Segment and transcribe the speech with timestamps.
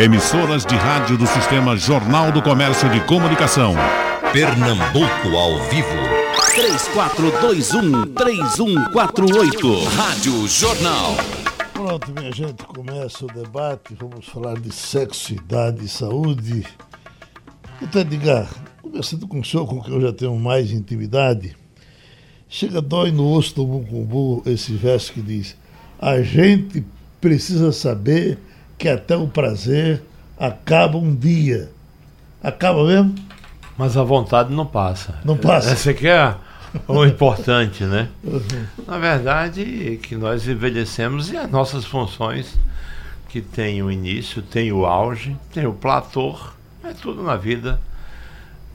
[0.00, 3.74] Emissoras de rádio do Sistema Jornal do Comércio de Comunicação.
[4.32, 5.88] Pernambuco ao vivo.
[8.16, 9.84] 3421-3148.
[9.94, 11.16] Rádio Jornal.
[11.74, 13.94] Pronto, minha gente, começa o debate.
[13.94, 16.64] Vamos falar de sexo, idade e saúde.
[17.82, 18.48] Então, Edgar,
[18.80, 21.54] conversando com o senhor, com quem eu já tenho mais intimidade,
[22.48, 25.54] chega dói no osso do bucumbu esse verso que diz:
[25.98, 26.82] A gente
[27.20, 28.38] precisa saber
[28.80, 30.02] que até o prazer
[30.36, 31.70] acaba um dia.
[32.42, 33.14] Acaba mesmo?
[33.78, 35.20] Mas a vontade não passa.
[35.24, 35.70] Não passa.
[35.70, 36.34] Essa aqui é
[36.88, 38.08] o importante, né?
[38.86, 42.58] Na verdade, que nós envelhecemos e as nossas funções,
[43.28, 46.34] que tem o início, tem o auge, tem o platô,
[46.82, 47.78] é tudo na vida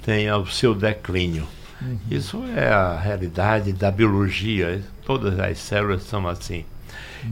[0.06, 1.48] tem o seu declínio.
[1.82, 1.98] Uhum.
[2.12, 6.64] Isso é a realidade da biologia, todas as células são assim.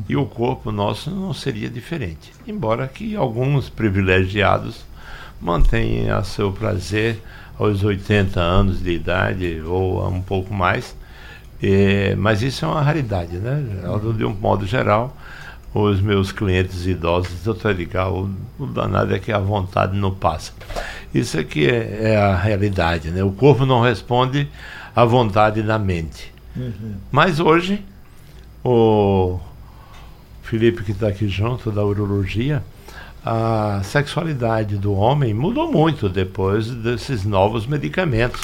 [0.07, 2.31] E o corpo nosso não seria diferente.
[2.47, 4.85] Embora que alguns privilegiados
[5.39, 7.21] mantenham a seu prazer
[7.59, 10.95] aos 80 anos de idade ou um pouco mais.
[11.61, 13.64] É, mas isso é uma raridade, né?
[14.17, 15.16] De um modo geral,
[15.73, 20.52] os meus clientes idosos, doutor Edgar, o, o danado é que a vontade não passa.
[21.14, 23.23] Isso aqui é, é, a realidade, né?
[23.23, 24.47] O corpo não responde
[24.95, 26.33] à vontade da mente.
[26.55, 26.95] Uhum.
[27.11, 27.83] Mas hoje,
[28.64, 29.39] o
[30.44, 32.63] Felipe que está aqui junto, da urologia,
[33.25, 38.41] a sexualidade do homem mudou muito depois desses novos medicamentos.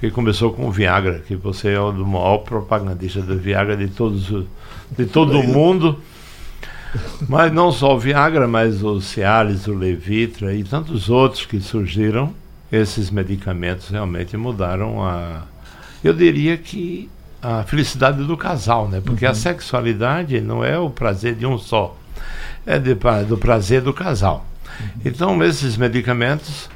[0.00, 4.44] Que começou com o Viagra, que você é o maior propagandista do Viagra de todos
[4.90, 5.98] de todo o mundo.
[7.28, 12.32] Mas não só o Viagra, mas o Cialis, o Levitra e tantos outros que surgiram,
[12.70, 15.42] esses medicamentos realmente mudaram a.
[16.02, 17.10] Eu diria que
[17.42, 19.00] a felicidade do casal, né?
[19.04, 19.30] Porque uhum.
[19.30, 21.96] a sexualidade não é o prazer de um só,
[22.64, 22.94] é de,
[23.28, 24.44] do prazer do casal.
[24.80, 24.86] Uhum.
[25.04, 26.68] Então, esses medicamentos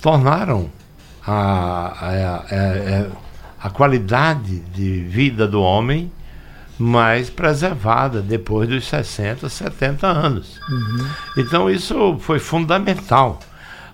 [0.00, 0.70] tornaram
[1.26, 6.10] a, a, a, a, qualidade de vida do homem
[6.78, 10.60] mais preservada depois dos 60, 70 anos.
[10.68, 11.08] Uhum.
[11.36, 13.40] Então, isso foi fundamental,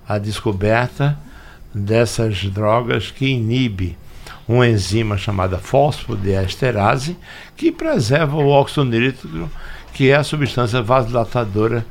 [0.06, 1.18] a descoberta
[1.74, 3.96] dessas drogas que inibe
[4.46, 7.16] uma enzima chamada fosfodiesterase,
[7.56, 9.50] que preserva o óxido nítrico,
[9.92, 11.84] que é a substância vasodilatadora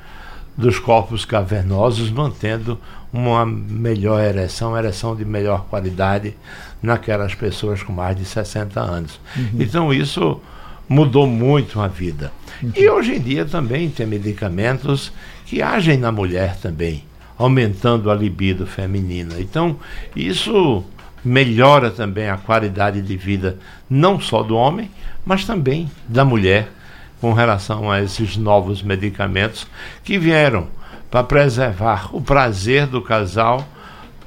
[0.56, 2.80] dos corpos cavernosos, mantendo
[3.12, 6.36] uma melhor ereção, ereção de melhor qualidade
[6.82, 9.20] naquelas pessoas com mais de 60 anos.
[9.36, 9.50] Uhum.
[9.60, 10.42] Então isso
[10.88, 12.32] mudou muito a vida.
[12.62, 12.72] Uhum.
[12.76, 15.12] E hoje em dia também tem medicamentos
[15.46, 17.04] que agem na mulher também,
[17.38, 19.36] aumentando a libido feminina.
[19.40, 19.78] Então,
[20.16, 20.84] isso
[21.24, 23.58] melhora também a qualidade de vida
[23.90, 24.92] não só do homem,
[25.26, 26.70] mas também da mulher
[27.22, 29.66] com relação a esses novos medicamentos
[30.04, 30.68] que vieram
[31.10, 33.66] para preservar o prazer do casal,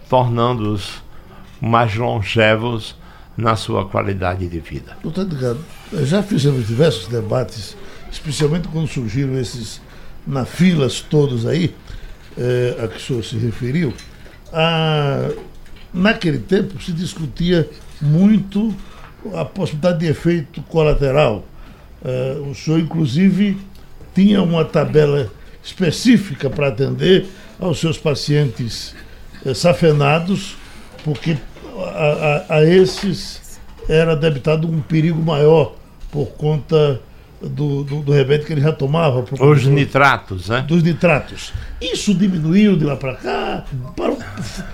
[0.09, 1.03] tornando-os
[1.61, 2.97] mais longevos
[3.37, 4.97] na sua qualidade de vida.
[5.03, 5.57] Doutor Edgar,
[6.05, 7.77] já fizemos diversos debates,
[8.11, 9.81] especialmente quando surgiram esses
[10.27, 11.75] na filas todos aí,
[12.37, 13.93] é, a que o senhor se referiu.
[14.53, 15.29] A,
[15.97, 17.69] naquele tempo se discutia
[18.01, 18.75] muito
[19.35, 21.45] a possibilidade de efeito colateral.
[22.03, 23.57] Uh, o senhor, inclusive,
[24.15, 27.27] tinha uma tabela específica para atender
[27.59, 28.95] aos seus pacientes
[29.45, 30.57] uh, safenados,
[31.03, 31.37] porque
[31.79, 33.59] a, a, a, esses
[33.89, 35.75] era debitado um perigo maior
[36.11, 37.01] por conta
[37.41, 39.25] do, do, do remédio que ele já tomava.
[39.41, 40.65] Os do, nitratos, né?
[40.67, 41.53] Dos nitratos.
[41.81, 43.65] Isso diminuiu de lá para cá?
[43.95, 44.17] Para,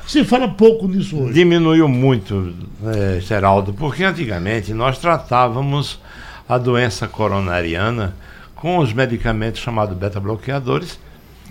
[0.07, 1.35] se fala pouco nisso hoje.
[1.35, 6.01] Diminuiu muito, é, Geraldo, porque antigamente nós tratávamos
[6.49, 8.15] a doença coronariana
[8.55, 10.99] com os medicamentos chamados beta-bloqueadores,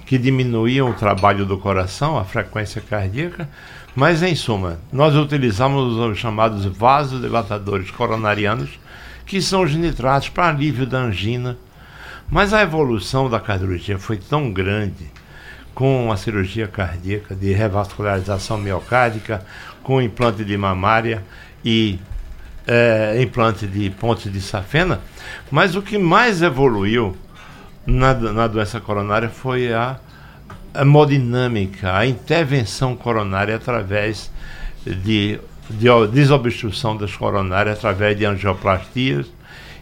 [0.05, 3.49] que diminuíam o trabalho do coração, a frequência cardíaca,
[3.95, 8.69] mas em suma, nós utilizamos os chamados vasodilatadores coronarianos,
[9.31, 11.57] que são os nitratos para alívio da angina.
[12.29, 15.09] Mas a evolução da cardiologia foi tão grande
[15.73, 19.41] com a cirurgia cardíaca de revascularização miocárdica,
[19.83, 21.23] com implante de mamária
[21.63, 21.97] e
[22.67, 24.99] é, implante de ponte de safena,
[25.49, 27.15] mas o que mais evoluiu
[27.85, 29.97] na, na doença coronária foi a,
[30.75, 34.29] hemodinâmica, a intervenção coronária através
[34.85, 35.39] de
[35.77, 39.27] de desobstrução das coronárias através de angioplastias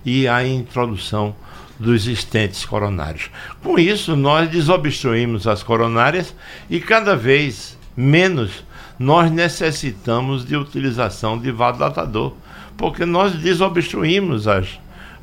[0.06, 1.36] e a introdução
[1.80, 3.30] dos estentes coronários.
[3.64, 6.36] Com isso, nós desobstruímos as coronárias
[6.70, 8.64] e cada vez menos
[8.98, 12.34] nós necessitamos de utilização de vasodilatador,
[12.78, 14.68] porque nós desobstruímos as,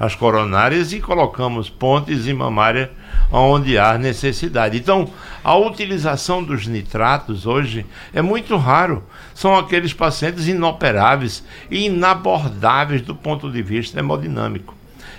[0.01, 2.91] as coronárias e colocamos pontes e mamária
[3.31, 4.77] onde há necessidade.
[4.77, 5.11] Então,
[5.43, 9.05] a utilização dos nitratos hoje é muito raro.
[9.35, 14.77] São aqueles pacientes inoperáveis e inabordáveis do ponto de vista hemodinâmico.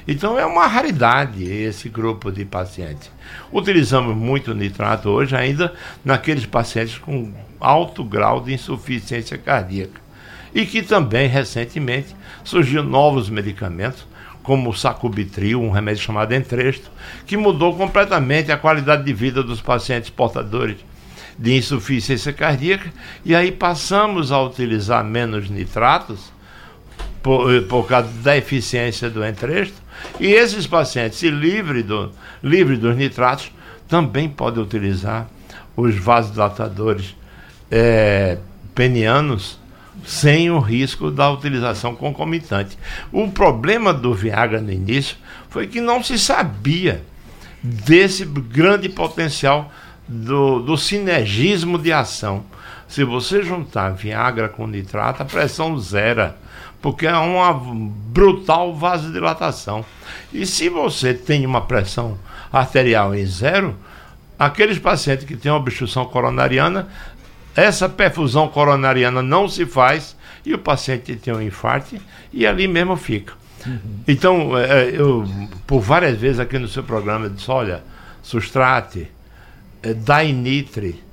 [0.07, 3.11] Então é uma raridade esse grupo de pacientes.
[3.51, 5.73] Utilizamos muito nitrato hoje ainda
[6.03, 9.99] naqueles pacientes com alto grau de insuficiência cardíaca.
[10.55, 14.07] E que também recentemente surgiu novos medicamentos
[14.47, 16.89] como o sacubitril, um remédio chamado Entresto,
[17.25, 20.77] que mudou completamente a qualidade de vida dos pacientes portadores
[21.37, 22.89] de insuficiência cardíaca,
[23.25, 26.31] e aí passamos a utilizar menos nitratos
[27.21, 29.75] por, eh, por causa da eficiência do Entresto,
[30.17, 33.51] e esses pacientes, livres do, livre dos nitratos,
[33.85, 35.27] também podem utilizar
[35.75, 37.17] os vasodilatadores
[37.69, 38.37] é,
[38.73, 39.59] penianos
[40.05, 42.77] sem o risco da utilização concomitante.
[43.11, 45.17] O problema do Viagra no início
[45.49, 47.03] foi que não se sabia
[47.61, 49.71] desse grande potencial
[50.07, 52.43] do, do sinergismo de ação.
[52.87, 56.37] Se você juntar Viagra com nitrato, a pressão zera,
[56.81, 59.83] porque é uma brutal vasodilatação.
[60.31, 62.17] E se você tem uma pressão
[62.51, 63.75] arterial em zero,
[64.39, 66.87] aqueles pacientes que têm obstrução coronariana
[67.57, 70.15] essa perfusão coronariana não se faz
[70.45, 71.97] e o paciente tem um infarto
[72.31, 73.33] e ali mesmo fica.
[73.65, 73.79] Uhum.
[74.07, 75.27] Então, é, é, eu,
[75.65, 77.83] por várias vezes aqui no seu programa, eu disse: olha,
[78.21, 79.07] Sustrate,
[79.81, 81.03] é, Dainitre,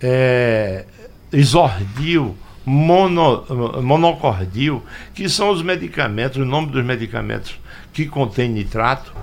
[0.00, 0.84] é,
[1.32, 3.46] Isordil, mono,
[3.80, 4.82] monocordil,
[5.14, 7.60] que são os medicamentos, o nome dos medicamentos
[7.92, 9.14] que contém nitrato.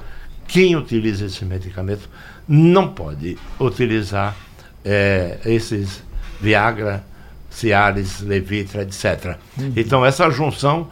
[0.47, 2.09] Quem utiliza esse medicamento
[2.47, 4.35] não pode utilizar
[4.85, 6.03] é, esses
[6.43, 7.01] Viagra,
[7.49, 9.37] Cialis, Levitra, etc.
[9.57, 9.71] Uhum.
[9.77, 10.89] Então essa junção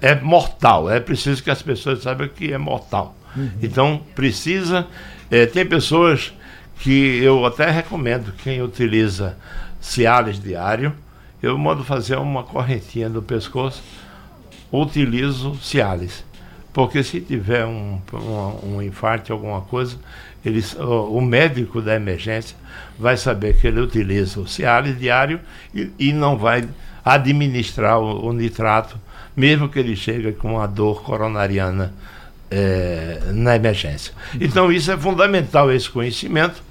[0.00, 0.90] é mortal.
[0.90, 3.14] É preciso que as pessoas saibam que é mortal.
[3.36, 3.50] Uhum.
[3.62, 4.86] Então precisa.
[5.30, 6.32] É, tem pessoas
[6.78, 9.36] que eu até recomendo quem utiliza
[9.80, 10.94] Cialis diário,
[11.42, 13.82] eu mando fazer uma correntinha no pescoço,
[14.72, 16.24] utilizo Cialis.
[16.72, 19.96] Porque se tiver um, um, um infarto, alguma coisa,
[20.78, 22.56] o, o médico da emergência
[22.98, 25.40] vai saber que ele utiliza o Cialis diário
[25.74, 26.68] e, e não vai
[27.04, 28.98] administrar o, o, nitrato,
[29.36, 31.92] mesmo que ele chegue com uma dor coronariana
[32.50, 34.12] é, na emergência.
[34.40, 36.62] Então, isso é fundamental, esse conhecimento,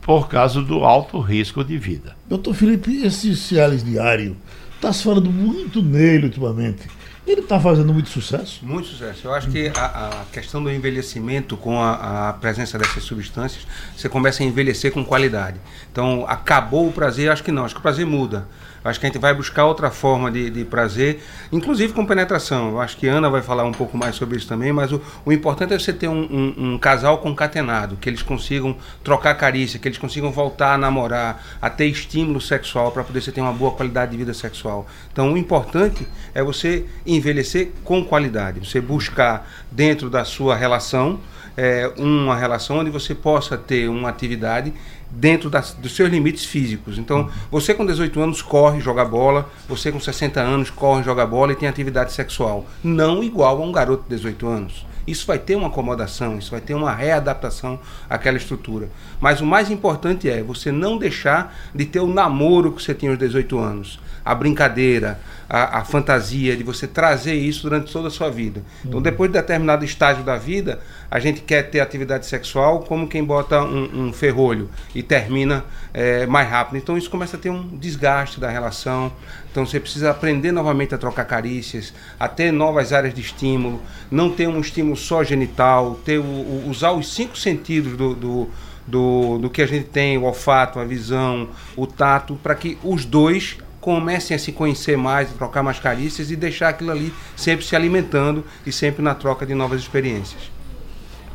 [0.00, 2.16] por causa do alto risco de vida.
[2.28, 4.36] Doutor Felipe, esse Cialis diário,
[4.74, 6.88] está se falando muito nele ultimamente.
[7.24, 8.64] Ele está fazendo muito sucesso?
[8.64, 9.28] Muito sucesso.
[9.28, 13.64] Eu acho que a, a questão do envelhecimento com a, a, presença dessas substâncias,
[13.96, 15.60] você começa a envelhecer com qualidade.
[15.90, 17.30] Então, acabou o prazer?
[17.30, 17.64] Acho que não.
[17.64, 18.48] Acho que o prazer muda.
[18.84, 22.80] Acho que a gente vai buscar outra forma de, de prazer, inclusive com penetração.
[22.80, 25.72] Acho que Ana vai falar um pouco mais sobre isso também, mas o, o importante
[25.72, 29.98] é você ter um, um, um, casal concatenado, que eles consigam trocar carícia, que eles
[29.98, 34.12] consigam voltar a namorar, a ter estímulo sexual para poder você ter uma boa qualidade
[34.12, 34.86] de vida sexual.
[35.12, 41.20] Então o importante é você envelhecer com qualidade, você buscar dentro da sua relação
[41.56, 44.72] é, uma relação onde você possa ter uma atividade
[45.12, 46.98] dentro das, dos seus limites físicos.
[46.98, 51.52] Então, você com 18 anos corre, joga bola, você com 60 anos corre, joga bola
[51.52, 52.66] e tem atividade sexual.
[52.82, 54.86] Não igual a um garoto de 18 anos.
[55.06, 57.78] Isso vai ter uma acomodação, isso vai ter uma readaptação
[58.08, 58.88] àquela estrutura.
[59.20, 63.10] Mas o mais importante é você não deixar de ter o namoro que você tinha
[63.10, 65.20] aos 18 anos a brincadeira,
[65.52, 68.62] a, a, fantasia, de você trazer isso durante toda a sua vida.
[68.82, 69.02] Então, uhum.
[69.02, 70.80] depois de determinado estágio da vida,
[71.10, 76.24] a gente quer ter atividade sexual como quem bota um, um ferrolho e termina é,
[76.24, 76.78] mais rápido.
[76.78, 79.12] Então, isso começa a ter um desgaste da relação.
[79.50, 84.30] Então, você precisa aprender novamente a trocar carícias, a ter novas áreas de estímulo, não
[84.30, 88.50] ter um estímulo só genital, ter o, o, usar os cinco sentidos do, do
[88.84, 93.04] do, do que a gente tem, o olfato, a visão, o tato, para que os
[93.04, 97.66] dois comecem a se conhecer mais, a trocar mais carícias e deixar aquilo ali sempre
[97.66, 100.40] se alimentando e sempre na troca de novas experiências.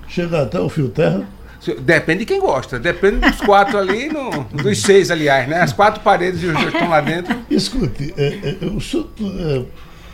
[0.07, 1.27] Chega até o fio terra?
[1.81, 5.59] Depende de quem gosta, depende dos quatro ali, no, dos seis, aliás, né?
[5.59, 7.35] As quatro paredes e os dois estão lá dentro.
[7.49, 9.65] Escute, é, é, o senhor, é,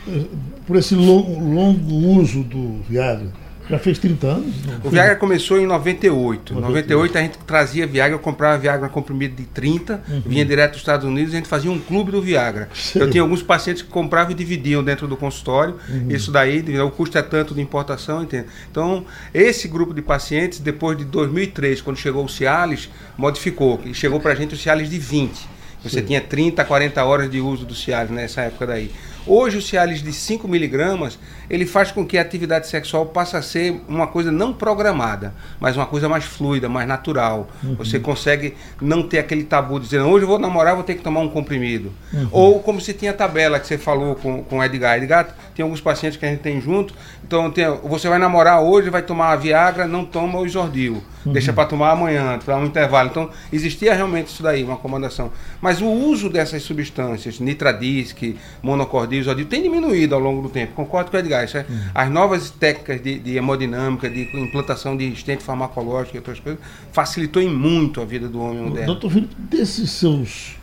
[0.07, 0.25] é,
[0.65, 3.31] por esse longo, longo uso do Viagra,
[3.69, 4.55] já fez 30 anos?
[4.83, 6.53] O Viagra começou em 98.
[6.53, 10.21] Em 98 a gente trazia Viagra, eu comprava Viagra comprimido de 30, uhum.
[10.25, 12.69] vinha direto dos Estados Unidos e a gente fazia um clube do Viagra.
[12.93, 15.77] Eu tinha alguns pacientes que compravam e dividiam dentro do consultório.
[15.89, 16.07] Uhum.
[16.09, 18.47] Isso daí, o custo é tanto de importação, entende?
[18.69, 23.79] Então, esse grupo de pacientes, depois de 2003, quando chegou o Cialis, modificou.
[23.85, 25.47] E chegou para a gente o Cialis de 20
[25.83, 26.05] Você Sim.
[26.05, 28.91] tinha 30, 40 horas de uso do Cialis nessa época daí.
[29.25, 31.17] Hoje o Cialis de 5 miligramas,
[31.49, 35.75] ele faz com que a atividade sexual passe a ser uma coisa não programada, mas
[35.75, 37.47] uma coisa mais fluida, mais natural.
[37.63, 37.75] Uhum.
[37.75, 41.01] Você consegue não ter aquele tabu de dizer, hoje eu vou namorar, vou ter que
[41.01, 41.91] tomar um comprimido.
[42.13, 42.27] Uhum.
[42.31, 44.97] Ou como se tinha a tabela que você falou com, com o Edgar.
[44.97, 48.89] Edgar, tem alguns pacientes que a gente tem junto, então tem, você vai namorar hoje,
[48.89, 51.03] vai tomar a Viagra, não toma o Isordil.
[51.25, 51.33] Uhum.
[51.33, 53.09] Deixa para tomar amanhã, para um intervalo.
[53.09, 55.31] Então, existia realmente isso daí, uma acomodação.
[55.61, 60.73] Mas o uso dessas substâncias, nitradisc, monocordil, isodil, tem diminuído ao longo do tempo.
[60.73, 61.43] Concordo com o Edgar.
[61.43, 61.79] É, uhum.
[61.93, 66.61] As novas técnicas de, de, hemodinâmica, de implantação de estente farmacológico e outras coisas,
[66.91, 68.87] facilitou em muito a vida do homem moderno.
[68.87, 70.57] Doutor Felipe, desses seus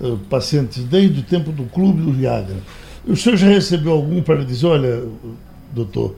[0.00, 2.56] uh, pacientes, desde o tempo do clube do Viagra,
[3.06, 5.02] o senhor já recebeu algum para dizer, olha,
[5.72, 6.14] doutor,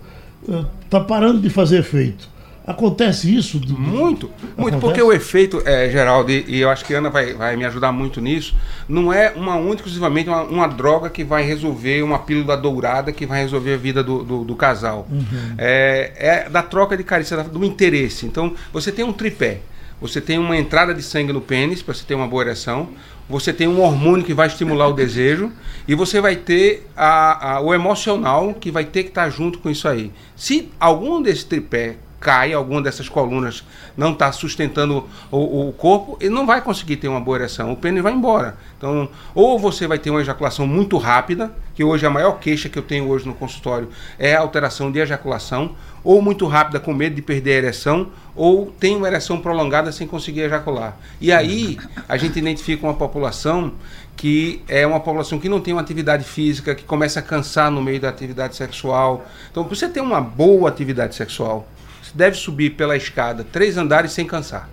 [0.85, 2.29] está uh, parando de fazer efeito?
[2.65, 3.61] Acontece isso?
[3.77, 7.35] Muito, muito, porque o efeito, é, Geraldo, e, e, eu acho que a Ana vai,
[7.35, 8.55] vai me ajudar muito nisso,
[8.89, 13.27] não é uma única, exclusivamente uma, uma, droga que vai resolver, uma pílula dourada que
[13.27, 15.09] vai resolver a vida do, do, do casal.
[15.11, 15.55] Uhum.
[15.59, 18.27] É, é, da troca de carícia, do interesse.
[18.27, 19.61] Então, você tem um tripé.
[20.01, 22.89] Você tem uma entrada de sangue no pênis, para você ter uma boa ereção.
[23.29, 25.51] Você tem um hormônio que vai estimular o desejo.
[25.87, 29.71] E você vai ter a, a, o emocional que vai ter que estar junto com
[29.71, 30.13] isso aí.
[30.37, 33.65] Se algum desse tripé cai, alguma dessas colunas
[33.97, 37.73] não está sustentando o, o, corpo, ele não vai conseguir ter uma boa ereção.
[37.73, 38.57] O pênis vai embora.
[38.79, 42.79] Então, ou você vai ter uma ejaculação muito rápida, que hoje a maior queixa que
[42.79, 43.89] eu tenho hoje no consultório
[44.19, 45.75] é a alteração de ejaculação,
[46.05, 50.07] ou muito rápida com medo de perder a ereção, ou tem uma ereção prolongada sem
[50.07, 50.97] conseguir ejacular.
[51.21, 53.73] E aí a gente identifica uma população
[54.17, 57.83] que é uma população que não tem uma atividade física, que começa a cansar no
[57.83, 59.27] meio da atividade sexual.
[59.51, 61.67] Então, você ter uma boa atividade sexual,
[62.15, 64.69] deve subir pela escada três andares sem cansar.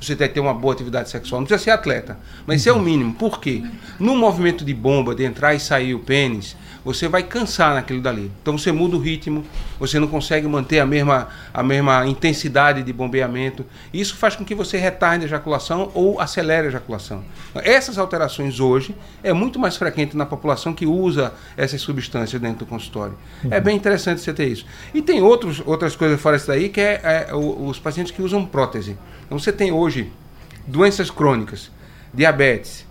[0.00, 1.40] Você deve ter uma boa atividade sexual.
[1.40, 3.14] Não precisa ser atleta, mas isso é o mínimo.
[3.14, 3.62] Por quê?
[4.00, 8.30] No movimento de bomba, de entrar e sair o pênis, você vai cansar naquilo dali.
[8.40, 9.44] Então você muda o ritmo,
[9.78, 13.64] você não consegue manter a mesma, a mesma intensidade de bombeamento.
[13.92, 17.24] Isso faz com que você retarde a ejaculação ou acelere a ejaculação.
[17.56, 22.66] Essas alterações hoje é muito mais frequente na população que usa essas substâncias dentro do
[22.66, 23.16] consultório.
[23.42, 23.52] É uhum.
[23.54, 24.66] É bem interessante você ter isso.
[24.92, 28.44] E tem outros, outras coisas fora isso daí, que é, é os pacientes que usam
[28.44, 28.96] prótese.
[29.26, 30.10] Então você tem hoje
[30.66, 31.70] doenças crônicas,
[32.12, 32.86] diabetes,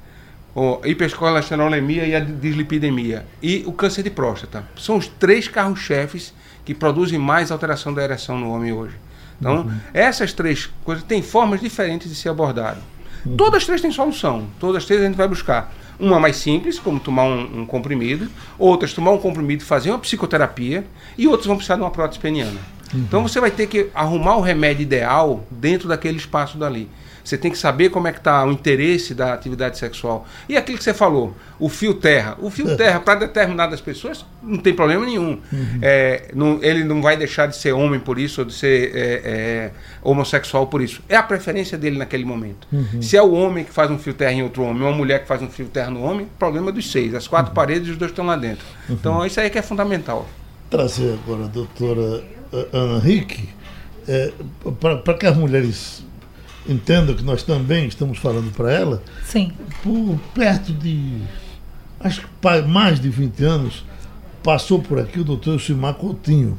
[0.53, 4.65] o hipercolesterolemia e a dislipidemia e o câncer de próstata.
[4.77, 6.33] São os três carros-chefes
[6.65, 8.95] que produzem mais alteração da ereção no homem hoje.
[9.39, 9.71] Então, uhum.
[9.93, 12.79] essas três coisas têm formas diferentes de ser abordado.
[13.25, 13.35] Uhum.
[13.35, 14.47] Todas as três têm solução.
[14.59, 15.73] Todas as três a gente vai buscar.
[15.99, 18.29] Uma mais simples, como tomar um, um comprimido.
[18.59, 20.85] Outras, tomar um comprimido e fazer uma psicoterapia.
[21.17, 22.59] E outras vão precisar de uma prótese peniana.
[22.93, 22.99] Uhum.
[22.99, 26.87] Então, você vai ter que arrumar o remédio ideal dentro daquele espaço dali.
[27.23, 30.27] Você tem que saber como é que está o interesse da atividade sexual.
[30.47, 32.35] E aquilo que você falou, o fio terra.
[32.39, 32.75] O fio é.
[32.75, 35.39] terra, para determinadas pessoas, não tem problema nenhum.
[35.51, 35.79] Uhum.
[35.81, 39.21] É, não, ele não vai deixar de ser homem por isso, ou de ser é,
[39.23, 41.01] é, homossexual por isso.
[41.07, 42.67] É a preferência dele naquele momento.
[42.71, 43.01] Uhum.
[43.01, 45.21] Se é o homem que faz um fio terra em outro homem, ou uma mulher
[45.21, 47.13] que faz um fio terra no homem, problema dos seis.
[47.13, 47.55] As quatro uhum.
[47.55, 48.65] paredes e os dois estão lá dentro.
[48.89, 48.95] Uhum.
[48.95, 50.27] Então, isso aí que é fundamental.
[50.69, 52.23] Trazer agora a doutora
[52.53, 53.49] eh, Ana Henrique,
[54.07, 54.31] é,
[55.03, 56.03] para que as mulheres
[56.67, 59.03] entenda que nós também estamos falando para ela.
[59.25, 59.51] Sim.
[59.83, 61.17] Por perto de,
[61.99, 63.83] acho que mais de 20 anos,
[64.43, 66.57] passou por aqui o doutor Silmar Coutinho,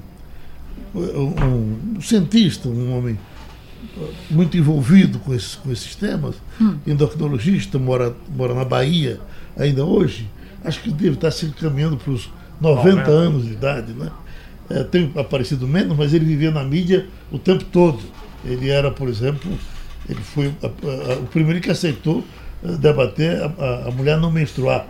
[0.94, 3.18] um, um, cientista, um homem
[4.30, 6.76] muito envolvido com esses, com esses temas, hum.
[6.87, 9.21] endocrinologista, mora, mora na Bahia
[9.56, 10.28] ainda hoje,
[10.64, 12.30] acho que deve estar se encaminhando para os
[12.61, 14.11] 90 anos de idade, né?
[14.71, 18.00] É, tem aparecido menos, mas ele vivia na mídia o tempo todo.
[18.44, 19.50] Ele era, por exemplo,
[20.09, 22.25] ele foi a, a, o primeiro que aceitou
[22.64, 24.87] eh, debater a, a, mulher não menstruar.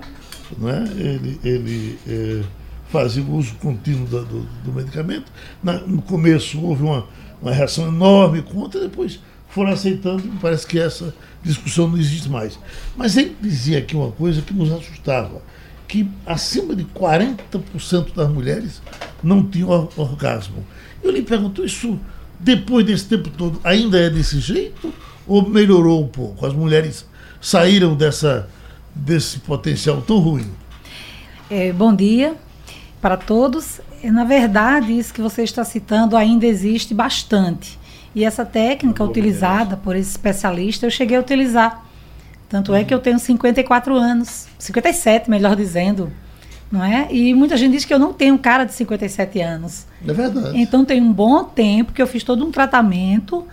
[0.59, 0.83] Não é?
[0.97, 2.43] Ele, ele é,
[2.91, 5.33] fazia o uso contínuo do, do, do medicamento.
[5.63, 7.07] Na, no começo houve uma,
[7.41, 12.59] uma reação enorme contra, depois foram aceitando, e parece que essa discussão não existe mais.
[12.97, 15.43] Mas ele dizia aqui uma coisa que nos assustava,
[15.87, 18.81] que acima de 40% das mulheres
[19.23, 20.65] não tinham orgasmo.
[21.03, 22.01] Eu lhe pergunto, isso
[22.43, 24.93] depois desse tempo todo, ainda é desse jeito?
[25.27, 26.45] Ou melhorou um pouco?
[26.45, 27.07] As mulheres
[27.41, 28.49] saíram dessa,
[28.95, 30.51] desse potencial tão ruim?
[31.49, 32.35] É, bom dia
[33.01, 33.81] para todos.
[34.03, 37.79] É, na verdade, isso que você está citando ainda existe bastante.
[38.15, 41.85] E essa técnica utilizada por esse especialista, eu cheguei a utilizar.
[42.49, 46.13] Tanto é que eu tenho 54 anos, 57, melhor dizendo
[46.73, 47.07] não é?
[47.11, 49.87] E muita gente diz que eu não tenho cara de 57 anos.
[50.07, 50.59] É verdade.
[50.59, 53.47] Então tem um bom tempo que eu fiz todo um tratamento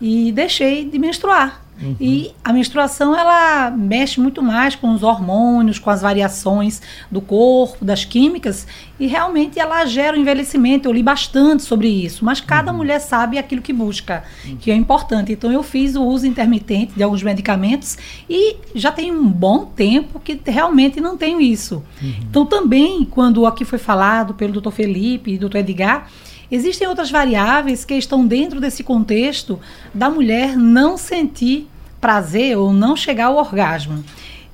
[0.00, 1.63] e deixei de menstruar.
[1.80, 1.96] Uhum.
[2.00, 7.84] E a menstruação ela mexe muito mais com os hormônios, com as variações do corpo,
[7.84, 8.66] das químicas,
[8.98, 10.88] e realmente ela gera o envelhecimento.
[10.88, 12.78] Eu li bastante sobre isso, mas cada uhum.
[12.78, 14.56] mulher sabe aquilo que busca, uhum.
[14.56, 15.32] que é importante.
[15.32, 20.20] Então eu fiz o uso intermitente de alguns medicamentos e já tem um bom tempo
[20.20, 21.82] que realmente não tenho isso.
[22.00, 22.14] Uhum.
[22.30, 24.70] Então também, quando aqui foi falado pelo Dr.
[24.70, 25.56] Felipe e Dr.
[25.56, 26.08] Edgar,
[26.50, 29.58] Existem outras variáveis que estão dentro desse contexto
[29.92, 31.68] da mulher não sentir
[32.00, 34.04] prazer ou não chegar ao orgasmo.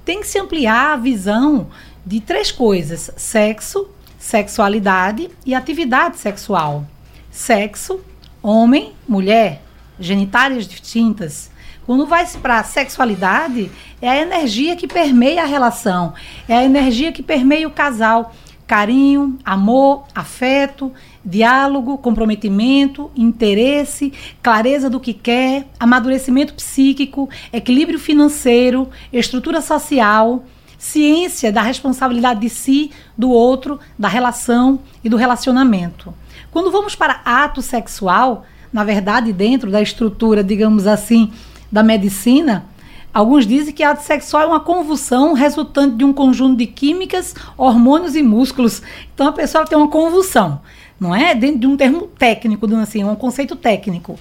[0.04, 1.68] Tem que se ampliar a visão
[2.06, 6.86] de três coisas: sexo, sexualidade e atividade sexual.
[7.30, 8.00] Sexo,
[8.42, 9.62] homem, mulher,
[9.98, 11.50] genitárias distintas.
[11.86, 13.70] Quando vai para a sexualidade,
[14.00, 16.14] é a energia que permeia a relação,
[16.48, 18.32] é a energia que permeia o casal.
[18.66, 20.92] Carinho, amor, afeto,
[21.24, 24.12] diálogo, comprometimento, interesse,
[24.42, 30.44] clareza do que quer, amadurecimento psíquico, equilíbrio financeiro, estrutura social,
[30.78, 36.14] ciência da responsabilidade de si, do outro, da relação e do relacionamento.
[36.50, 41.30] Quando vamos para ato sexual, na verdade, dentro da estrutura, digamos assim,
[41.70, 42.64] da medicina,
[43.12, 48.14] Alguns dizem que ato sexual é uma convulsão resultante de um conjunto de químicas, hormônios
[48.14, 48.80] e músculos.
[49.12, 50.60] Então a pessoa tem uma convulsão
[51.00, 51.34] não é?
[51.34, 54.18] Dentro de um termo técnico, assim, um conceito técnico.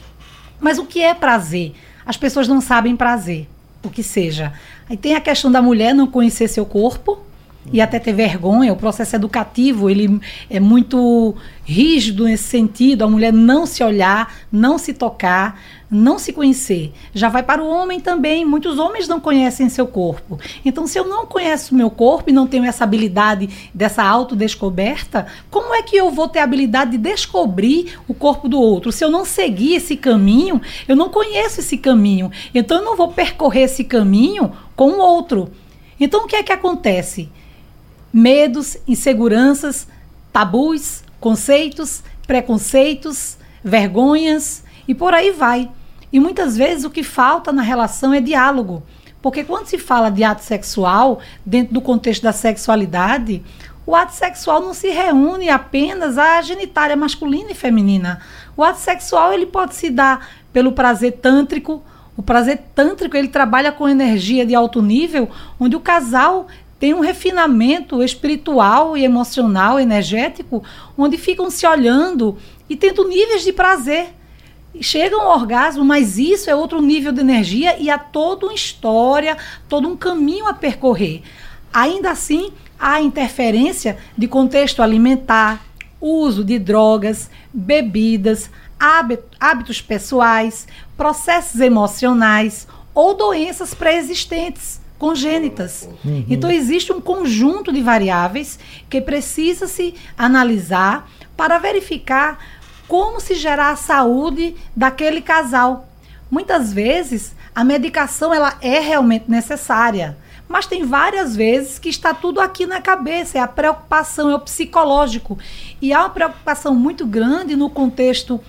[0.59, 1.73] Mas o que é prazer?
[2.05, 3.47] As pessoas não sabem prazer,
[3.83, 4.53] o que seja.
[4.89, 7.19] Aí tem a questão da mulher não conhecer seu corpo,
[7.71, 8.73] e até ter vergonha.
[8.73, 13.03] O processo educativo ele é muito rígido nesse sentido.
[13.03, 16.91] A mulher não se olhar, não se tocar, não se conhecer.
[17.13, 18.45] Já vai para o homem também.
[18.45, 20.39] Muitos homens não conhecem seu corpo.
[20.63, 25.73] Então, se eu não conheço meu corpo e não tenho essa habilidade dessa autodescoberta, como
[25.73, 28.91] é que eu vou ter a habilidade de descobrir o corpo do outro?
[28.91, 32.31] Se eu não seguir esse caminho, eu não conheço esse caminho.
[32.53, 35.51] Então, eu não vou percorrer esse caminho com o outro.
[35.99, 37.29] Então, o que é que acontece?
[38.11, 39.87] Medos, inseguranças,
[40.31, 45.69] tabus, conceitos, preconceitos, vergonhas e por aí vai.
[46.11, 48.83] E muitas vezes o que falta na relação é diálogo.
[49.21, 53.43] Porque quando se fala de ato sexual, dentro do contexto da sexualidade,
[53.85, 58.21] o ato sexual não se reúne apenas à genitália masculina e feminina.
[58.55, 61.83] O ato sexual ele pode se dar pelo prazer tântrico.
[62.15, 66.47] O prazer tântrico ele trabalha com energia de alto nível, onde o casal
[66.79, 70.63] tem um refinamento espiritual e emocional, energético,
[70.97, 72.37] onde ficam se olhando
[72.69, 74.15] e tendo níveis de prazer.
[74.79, 79.37] Chegam ao orgasmo, mas isso é outro nível de energia e há toda uma história,
[79.67, 81.21] todo um caminho a percorrer.
[81.73, 85.61] Ainda assim, há interferência de contexto alimentar,
[85.99, 88.49] uso de drogas, bebidas,
[89.37, 90.65] hábitos pessoais,
[90.95, 95.89] processos emocionais ou doenças pré-existentes congênitas.
[96.03, 96.25] Uhum.
[96.29, 98.59] Então existe um conjunto de variáveis
[98.89, 102.37] que precisa se analisar para verificar
[102.87, 105.87] como se gerar a saúde daquele casal.
[106.29, 112.41] Muitas vezes a medicação ela é realmente necessária, mas tem várias vezes que está tudo
[112.41, 115.37] aqui na cabeça, é a preocupação, é o psicológico.
[115.81, 118.39] E há uma preocupação muito grande no contexto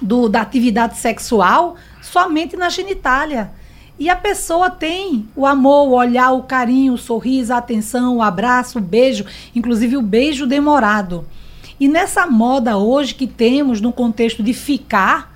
[0.00, 3.50] do, da atividade sexual somente na genitália.
[3.98, 8.22] E a pessoa tem o amor, o olhar, o carinho, o sorriso, a atenção, o
[8.22, 11.26] abraço, o beijo, inclusive o beijo demorado.
[11.80, 15.34] E nessa moda hoje que temos no contexto de ficar,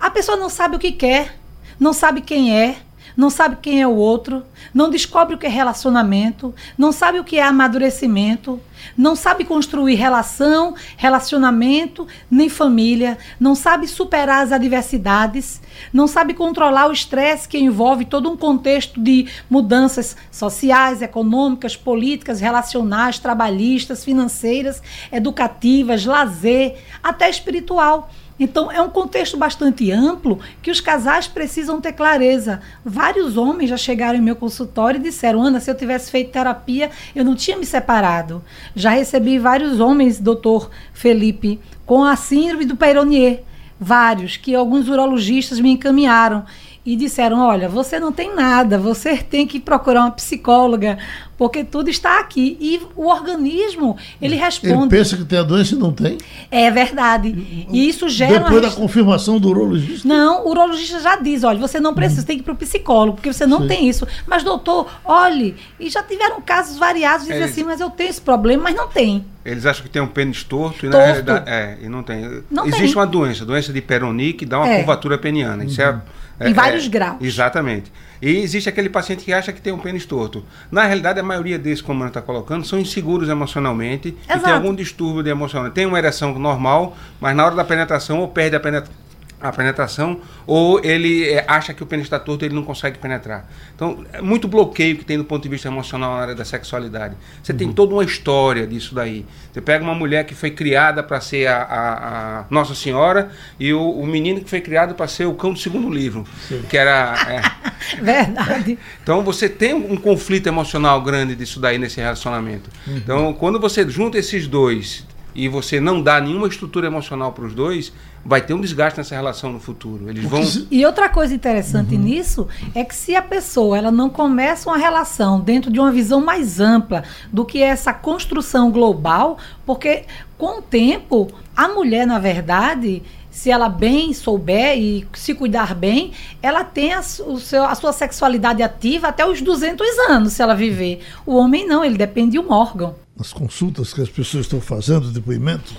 [0.00, 1.38] a pessoa não sabe o que quer,
[1.78, 2.76] não sabe quem é,
[3.18, 7.24] não sabe quem é o outro, não descobre o que é relacionamento, não sabe o
[7.24, 8.60] que é amadurecimento,
[8.96, 15.60] não sabe construir relação, relacionamento, nem família, não sabe superar as adversidades,
[15.92, 22.38] não sabe controlar o estresse que envolve todo um contexto de mudanças sociais, econômicas, políticas,
[22.38, 28.08] relacionais, trabalhistas, financeiras, educativas, lazer, até espiritual.
[28.38, 32.60] Então, é um contexto bastante amplo que os casais precisam ter clareza.
[32.84, 36.90] Vários homens já chegaram em meu consultório e disseram: Ana, se eu tivesse feito terapia,
[37.14, 38.42] eu não tinha me separado.
[38.74, 43.42] Já recebi vários homens, doutor Felipe, com a síndrome do Peironier.
[43.80, 46.44] Vários, que alguns urologistas me encaminharam
[46.92, 50.98] e disseram: Olha, você não tem nada, você tem que procurar uma psicóloga,
[51.36, 52.56] porque tudo está aqui.
[52.60, 54.88] E o organismo, ele Ele responde.
[54.88, 56.18] pensa que tem a doença e não tem.
[56.50, 57.66] É verdade.
[57.70, 60.06] E isso gera Depois da confirmação do urologista.
[60.08, 63.16] Não, o urologista já diz, olha, você não precisa, tem que ir para o psicólogo,
[63.16, 63.68] porque você não Sim.
[63.68, 64.06] tem isso.
[64.26, 68.20] Mas, doutor, olhe, e já tiveram casos variados, dizem É, assim, mas eu tenho esse
[68.20, 69.24] problema, mas não tem.
[69.44, 70.96] Eles acham que tem um pênis torto e Torto.
[70.98, 72.42] na realidade é, e não tem.
[72.50, 72.94] Não Existe tem.
[72.96, 74.76] uma doença, doença de Peroni que dá uma É.
[74.78, 75.64] curvatura peniana.
[75.64, 75.98] Isso é,
[76.40, 77.16] é- Em vários é- graus.
[77.20, 77.92] Exatamente.
[78.20, 80.44] E existe aquele paciente que acha que tem um pênis torto.
[80.70, 84.44] Na realidade, a maioria desses, como ela está colocando, são inseguros emocionalmente e Exato.
[84.44, 85.68] tem algum distúrbio de emoção.
[85.70, 88.94] Tem uma ereção normal, mas na hora da penetração ou perde a penetração
[89.40, 92.98] a penetração, ou ele é, acha que o pênis está torto e ele não consegue
[92.98, 93.48] penetrar.
[93.74, 97.14] Então, é muito bloqueio que tem do ponto de vista emocional na área da sexualidade.
[97.42, 99.24] Você tem toda uma história disso daí.
[99.52, 103.72] Você pega uma mulher que foi criada para ser a, a- a Nossa Senhora e
[103.72, 106.24] o, o menino que foi criado para ser o cão do segundo livro,
[106.68, 107.14] que era...
[107.28, 107.68] é.
[108.02, 108.78] Verdade.
[109.02, 112.68] Então você tem um conflito emocional grande disso daí nesse relacionamento.
[112.88, 117.54] Então quando você junta esses dois e você não dá nenhuma estrutura emocional para os
[117.54, 117.92] dois,
[118.24, 120.08] vai ter um desgaste nessa relação no futuro.
[120.08, 120.42] Eles vão.
[120.70, 125.40] E outra coisa interessante nisso é que se a pessoa ela não começa uma relação
[125.40, 130.04] dentro de uma visão mais ampla do que essa construção global, porque
[130.36, 136.12] com o tempo a mulher, na verdade, se ela bem souber e se cuidar bem,
[136.42, 140.54] ela tem a, o seu, a sua sexualidade ativa até os 200 anos, se ela
[140.54, 141.04] viver.
[141.24, 142.96] O homem não, ele depende de um órgão.
[143.18, 145.74] Nas consultas que as pessoas estão fazendo, depoimentos,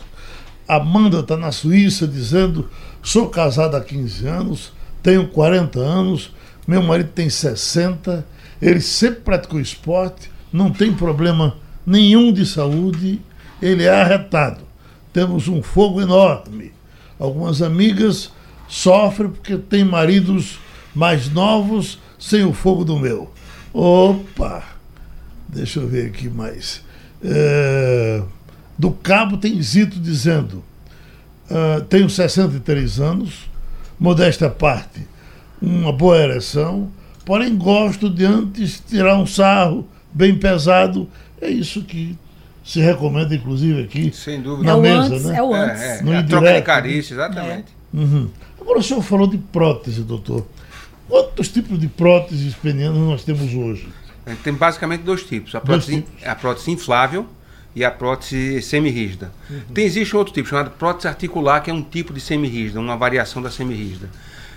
[0.68, 2.70] Amanda está na Suíça dizendo:
[3.02, 6.32] sou casada há 15 anos, tenho 40 anos,
[6.68, 8.26] meu marido tem 60,
[8.62, 13.22] ele sempre praticou esporte, não tem problema nenhum de saúde,
[13.62, 14.62] ele é arretado.
[15.12, 16.72] Temos um fogo enorme.
[17.18, 18.32] Algumas amigas
[18.68, 20.60] sofrem porque têm maridos
[20.94, 23.32] mais novos sem o fogo do meu.
[23.74, 24.64] Opa!
[25.48, 26.84] Deixa eu ver aqui mais.
[27.24, 28.22] É,
[28.78, 30.64] do Cabo tem Zito dizendo:
[31.50, 33.50] ah, tenho 63 anos,
[34.00, 35.02] modesta à parte,
[35.62, 36.92] uma boa ereção,
[37.26, 41.10] porém gosto de antes tirar um sarro bem pesado.
[41.42, 42.18] É isso que
[42.64, 44.72] se recomenda, inclusive, aqui Sem dúvida.
[44.72, 45.38] na é mesa, antes, né?
[45.38, 45.82] é o antes.
[45.82, 47.66] É, é, No é a troca de indireto, carícia, exatamente.
[47.94, 48.30] Uhum.
[48.62, 50.46] Agora o senhor falou de prótese, doutor.
[51.08, 53.88] Quantos tipos de próteses penianas nós temos hoje?
[54.26, 56.28] A gente Tem basicamente dois tipos: a prótese, tipos.
[56.28, 57.26] a prótese inflável
[57.76, 59.32] e a prótese semirrígida.
[59.74, 63.42] Tem existe outro tipo chamado prótese articular, que é um tipo de semirrígida, uma variação
[63.42, 64.10] da semirrígida.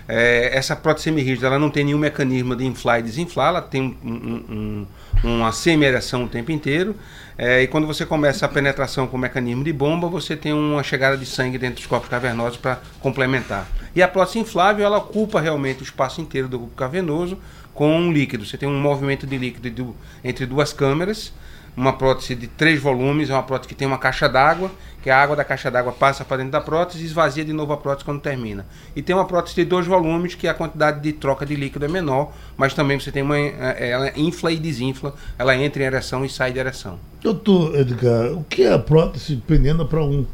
[0.09, 3.97] É, essa prótese semirrígida ela não tem nenhum mecanismo de inflar e desinflar, ela tem
[4.05, 4.87] um- um-
[5.25, 6.97] um- uma semi-ereção o tempo inteiro.
[7.39, 10.83] É, e quando você começa a penetração com o mecanismo de bomba, você tem uma
[10.83, 13.67] chegada de sangue dentro dos corpos cavernosos para complementar.
[13.95, 17.39] E a prótese inflável, ela ocupa realmente o espaço inteiro do corpo cavernoso
[17.75, 18.45] com um líquido.
[18.47, 21.33] Você tem um movimento de líquido do- entre duas câmeras.
[21.75, 24.71] Uma prótese de três volumes é uma prótese que tem uma caixa d'água,
[25.03, 27.73] que a água da caixa d'água passa para dentro da prótese e esvazia de novo
[27.73, 28.67] a prótese quando termina.
[28.95, 31.89] E tem uma prótese de dois volumes, que a quantidade de troca de líquido é
[31.89, 33.39] menor, mas também você tem uma.
[33.39, 36.99] eh, Ela infla e desinfla, ela entra em ereção e sai de ereção.
[37.23, 40.27] Doutor Edgar, o que é a prótese peniana para um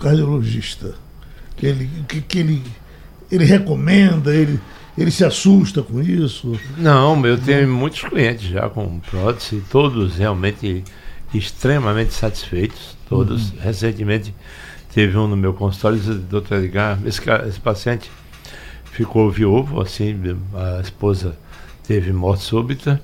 [0.00, 0.94] cardiologista?
[1.54, 2.62] Que ele, que, que ele,
[3.30, 4.58] ele recomenda, ele,
[4.98, 6.58] ele se assusta com isso?
[6.76, 10.84] Não, eu tenho muitos clientes já com prótese, todos realmente
[11.32, 12.96] extremamente satisfeitos.
[13.08, 13.52] Todos.
[13.60, 14.34] Recentemente
[14.92, 18.10] teve um no meu consultório, disse, doutor Edgar, esse, esse paciente
[18.84, 20.14] ficou viúvo, assim,
[20.54, 21.36] a esposa
[21.86, 23.00] teve morte súbita.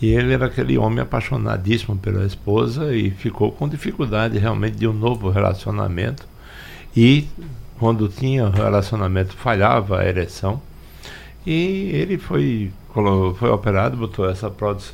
[0.00, 4.92] E ele era aquele homem apaixonadíssimo pela esposa e ficou com dificuldade realmente de um
[4.92, 6.26] novo relacionamento.
[6.96, 7.26] E
[7.78, 10.60] quando tinha relacionamento falhava a ereção.
[11.46, 12.70] E ele foi,
[13.38, 14.92] foi operado, botou essa prótese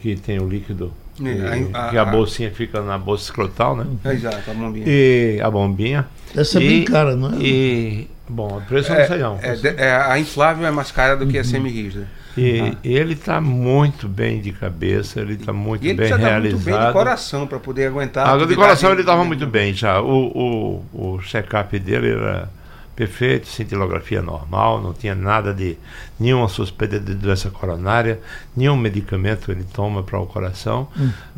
[0.00, 0.92] que tem o líquido,
[1.22, 3.86] É, que, a- que a a- bolsinha fica na bolsa escrotal, né?
[4.04, 4.84] É, exato, a bombinha.
[4.88, 6.06] E a bombinha.
[6.34, 7.36] Essa é bem cara, não é?
[7.42, 9.38] E, bom, o preço eu não sei não.
[9.42, 12.06] É, é, a inflável é mais cara do que a semirrígida.
[12.38, 12.76] E Ah.
[12.84, 16.62] ele está muito bem de cabeça, ele está muito E ele bem precisa estar realizado.
[16.62, 18.26] muito bem de coração para poder aguentar.
[18.26, 20.00] a Ah, de coração ele estava de- muito bem já.
[20.00, 22.48] O, o, o check-up dele era
[22.94, 25.76] perfeito, cintilografia normal, não tinha nada de
[26.18, 28.20] nenhuma suspeita de doença coronária,
[28.56, 30.88] nenhum medicamento ele toma para o coração,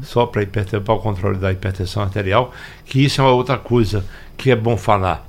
[0.03, 0.43] só para
[0.95, 2.53] o controle da hipertensão arterial,
[2.85, 4.05] que isso é uma outra coisa
[4.37, 5.27] que é bom falar.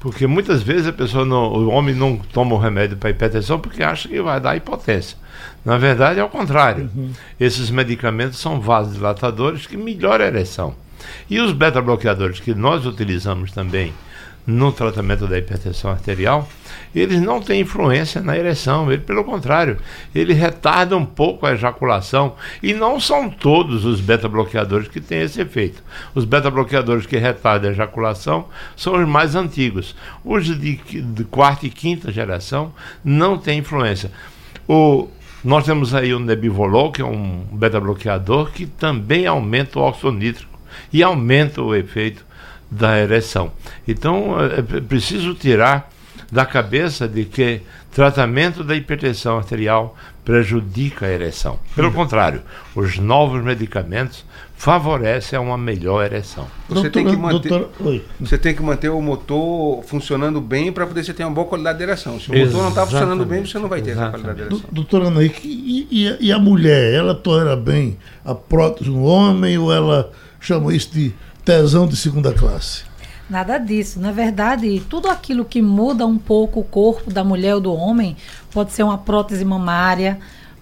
[0.00, 3.82] Porque muitas vezes a pessoa não, o homem não toma o remédio para hipertensão porque
[3.82, 5.18] acha que vai dar hipotensão.
[5.64, 6.88] Na verdade é o contrário.
[7.38, 10.74] Esses medicamentos são vasodilatadores que melhoram a ereção.
[11.28, 13.92] E os beta-bloqueadores que nós utilizamos também
[14.48, 16.48] no tratamento da hipertensão arterial,
[16.94, 19.76] eles não têm influência na ereção, ele, pelo contrário,
[20.14, 22.34] ele retarda um pouco a ejaculação.
[22.62, 25.82] E não são todos os beta-bloqueadores que têm esse efeito.
[26.14, 29.94] Os beta-bloqueadores que retardam a ejaculação são os mais antigos.
[30.24, 32.72] Os de, de quarta e quinta geração
[33.04, 34.10] não têm influência.
[34.66, 35.08] O,
[35.44, 40.58] nós temos aí o Nebivolol, que é um beta-bloqueador que também aumenta o óxido nítrico
[40.90, 42.27] e aumenta o efeito
[42.70, 43.52] da ereção.
[43.86, 45.90] Então, é, é preciso tirar
[46.30, 51.58] da cabeça de que tratamento da hipertensão arterial prejudica a ereção.
[51.74, 52.42] Pelo contrário,
[52.74, 54.26] os novos medicamentos
[54.58, 56.46] favorecem uma melhor ereção.
[56.68, 57.66] Você, tem, que manter,
[58.20, 61.78] você tem que manter o motor funcionando bem para poder você ter uma boa qualidade
[61.78, 62.20] de ereção.
[62.20, 64.68] Se o motor não está funcionando bem, você não vai ter essa qualidade de ereção.
[64.70, 69.72] Doutora Ana, e, e, e a mulher, ela tolera bem a prótese no homem ou
[69.72, 71.14] ela chama isso de
[71.48, 72.82] tesão de segunda classe?
[73.30, 73.98] Nada disso.
[73.98, 78.18] Na verdade, tudo aquilo que muda um pouco o corpo da mulher ou do homem
[78.50, 80.18] pode ser uma prótese mamária,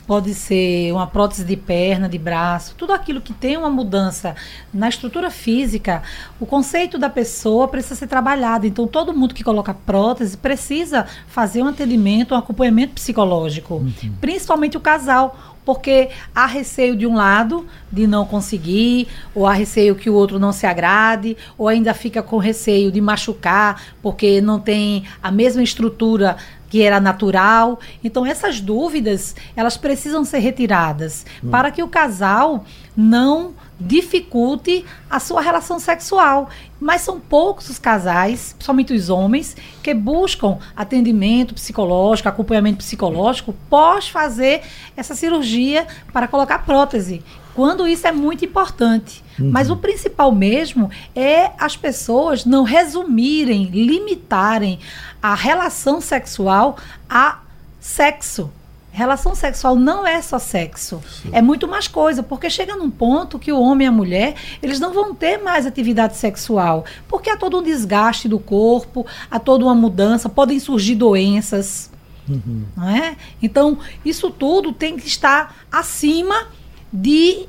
[0.07, 4.37] pode ser uma prótese de perna, de braço, tudo aquilo que tem uma mudança
[4.73, 6.05] na estrutura física,
[6.39, 8.65] o conceito da pessoa precisa ser trabalhado.
[8.65, 13.93] Então, todo mundo que coloca prótese precisa fazer um atendimento, um acompanhamento psicológico, uhum.
[14.21, 19.97] principalmente o casal porque há receio de um lado de não conseguir, ou há receio
[19.97, 24.61] que o outro não se agrade, ou ainda fica com receio de machucar, porque não
[24.61, 26.37] tem a mesma estrutura
[26.71, 27.81] que era natural.
[28.03, 31.51] Então essas dúvidas, elas precisam ser retiradas hum.
[31.51, 32.65] para que o casal
[32.97, 36.49] não dificulte a sua relação sexual.
[36.81, 44.09] Mas são poucos os casais, principalmente os homens, que buscam atendimento psicológico, acompanhamento psicológico pós
[44.09, 44.63] fazer
[44.97, 47.23] essa cirurgia para colocar prótese.
[47.55, 49.25] Quando isso é muito importante.
[49.39, 49.51] Uhum.
[49.51, 54.79] Mas o principal mesmo é as pessoas não resumirem, limitarem
[55.23, 56.77] a relação sexual
[57.09, 57.41] a
[57.81, 58.51] sexo.
[58.97, 61.03] Relação sexual não é só sexo.
[61.21, 61.29] Sim.
[61.31, 64.81] É muito mais coisa, porque chega num ponto que o homem e a mulher, eles
[64.81, 69.67] não vão ter mais atividade sexual, porque há todo um desgaste do corpo, há toda
[69.67, 71.91] uma mudança, podem surgir doenças.
[72.27, 72.65] Uhum.
[72.75, 73.19] Não é?
[73.43, 76.47] Então, isso tudo tem que estar acima
[76.91, 77.47] de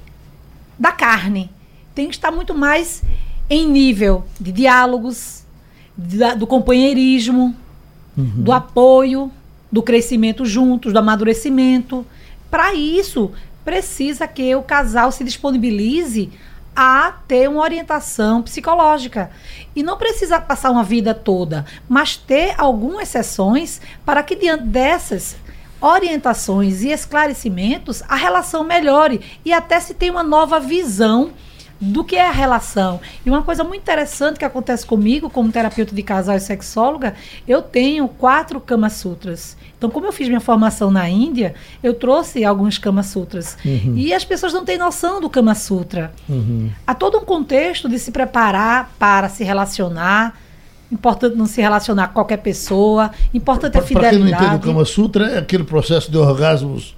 [0.78, 1.50] da carne.
[1.96, 3.02] Tem que estar muito mais
[3.50, 5.46] em nível de diálogos,
[5.98, 7.56] de, do companheirismo,
[8.18, 8.44] uhum.
[8.44, 9.32] do apoio,
[9.72, 12.06] do crescimento juntos, do amadurecimento.
[12.50, 13.32] Para isso,
[13.66, 16.32] precisa que o casal se disponibilize
[16.76, 19.32] a ter uma orientação psicológica.
[19.76, 25.36] E não precisa passar uma vida toda, mas ter algumas sessões para que, diante dessas
[25.82, 31.32] orientações e esclarecimentos, a relação melhore e até se tenha uma nova visão
[31.80, 33.00] do que é a relação.
[33.26, 37.14] E uma coisa muito interessante que acontece comigo, como terapeuta de casal e sexóloga,
[37.48, 39.56] eu tenho quatro Kama Sutras.
[39.78, 43.58] Então, como eu fiz minha formação na Índia, eu trouxe alguns Kama Sutras.
[43.64, 43.94] Uhum.
[43.96, 46.12] E as pessoas não têm noção do Kama Sutra.
[46.28, 46.72] Uhum.
[46.86, 50.36] Há todo um contexto de se preparar para se relacionar.
[50.92, 53.12] Importante não se relacionar com qualquer pessoa.
[53.34, 54.20] Importante pra, é fidelidade.
[54.20, 56.96] Para quem não entende o Kama Sutra, é aquele processo de orgasmos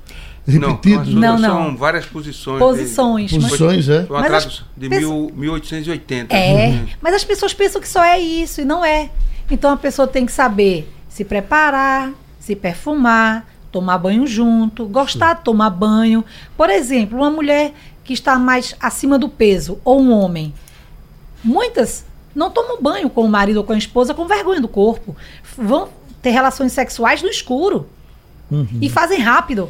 [0.51, 1.13] repetidos.
[1.13, 1.49] Não, não, não.
[1.49, 2.59] São várias posições.
[2.59, 3.31] Posições.
[3.31, 3.43] Dele.
[3.43, 4.03] Posições, é.
[4.05, 6.35] Foi uma tradução de mil, 1880.
[6.35, 6.87] É, uhum.
[7.01, 9.09] mas as pessoas pensam que só é isso e não é.
[9.49, 15.35] Então a pessoa tem que saber se preparar, se perfumar, tomar banho junto, gostar Sim.
[15.37, 16.23] de tomar banho.
[16.55, 20.53] Por exemplo, uma mulher que está mais acima do peso ou um homem.
[21.43, 25.15] Muitas não tomam banho com o marido ou com a esposa com vergonha do corpo.
[25.57, 25.89] Vão
[26.21, 27.87] ter relações sexuais no escuro.
[28.51, 28.79] Uhum.
[28.81, 29.69] E fazem rápido.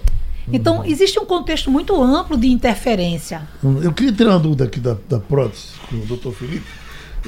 [0.51, 3.47] Então, existe um contexto muito amplo de interferência.
[3.81, 6.65] Eu queria ter uma dúvida aqui da, da prótese com o doutor Felipe,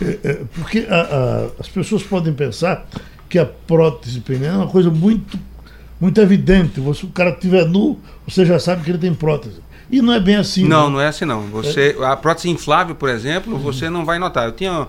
[0.01, 2.85] é, é, porque a, a, as pessoas podem pensar
[3.27, 5.37] que a prótese peniana é uma coisa muito,
[5.99, 6.81] muito evidente.
[6.95, 9.61] Se o cara estiver nu, você já sabe que ele tem prótese.
[9.91, 10.65] E não é bem assim.
[10.65, 10.93] Não, né?
[10.93, 11.41] não é assim não.
[11.47, 12.05] Você, é.
[12.05, 13.59] A prótese inflável, por exemplo, uhum.
[13.59, 14.45] você não vai notar.
[14.45, 14.87] Eu tenho,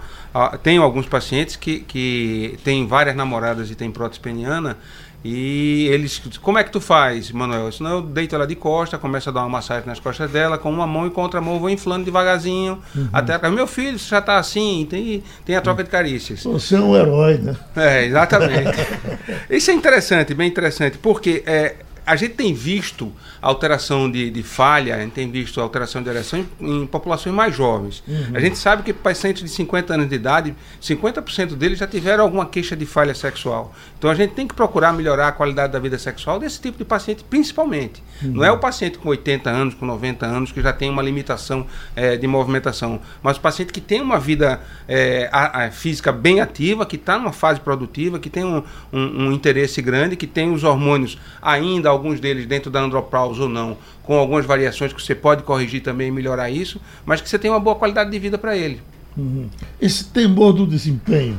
[0.62, 4.78] tenho alguns pacientes que, que têm várias namoradas e têm prótese peniana
[5.24, 7.70] e eles, como é que tu faz, Manuel?
[7.70, 10.70] Senão eu deito ela de costa, começo a dar uma massagem nas costas dela, com
[10.70, 13.08] uma mão e com outra mão vou inflando devagarzinho, uhum.
[13.12, 16.42] até meu filho já está assim, tem, tem a troca de carícias.
[16.42, 17.56] Você é um herói, né?
[17.76, 18.78] É, exatamente.
[19.48, 24.96] Isso é interessante, bem interessante, porque é, a gente tem visto alteração de, de falha,
[24.96, 28.02] a gente tem visto alteração de ereção em, em populações mais jovens.
[28.06, 28.30] Uhum.
[28.34, 32.46] A gente sabe que pacientes de 50 anos de idade, 50% deles já tiveram alguma
[32.46, 33.74] queixa de falha sexual.
[33.98, 36.84] Então a gente tem que procurar melhorar a qualidade da vida sexual desse tipo de
[36.84, 38.02] paciente, principalmente.
[38.22, 38.32] Uhum.
[38.32, 41.66] Não é o paciente com 80 anos, com 90 anos, que já tem uma limitação
[41.94, 46.40] é, de movimentação, mas o paciente que tem uma vida é, a, a física bem
[46.40, 48.62] ativa, que está numa fase produtiva, que tem um,
[48.92, 53.48] um, um interesse grande, que tem os hormônios ainda, alguns deles dentro da andropause ou
[53.48, 57.38] não, com algumas variações que você pode corrigir também e melhorar isso, mas que você
[57.38, 58.80] tem uma boa qualidade de vida para ele.
[59.16, 59.48] Uhum.
[59.80, 61.36] Esse temor do desempenho,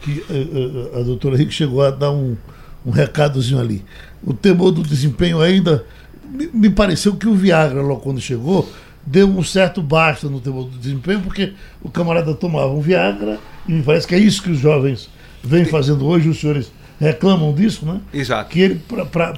[0.00, 2.36] que uh, uh, a doutora Rick chegou a dar um,
[2.84, 3.84] um recadozinho ali.
[4.24, 5.84] O temor do desempenho ainda.
[6.24, 8.68] Me, me pareceu que o Viagra, logo quando chegou,
[9.04, 11.52] deu um certo basta no temor do desempenho, porque
[11.82, 15.10] o camarada tomava um Viagra, e me parece que é isso que os jovens
[15.42, 18.00] vêm fazendo hoje, os senhores reclamam disso, né?
[18.14, 18.48] Exato.
[18.50, 18.80] Que ele,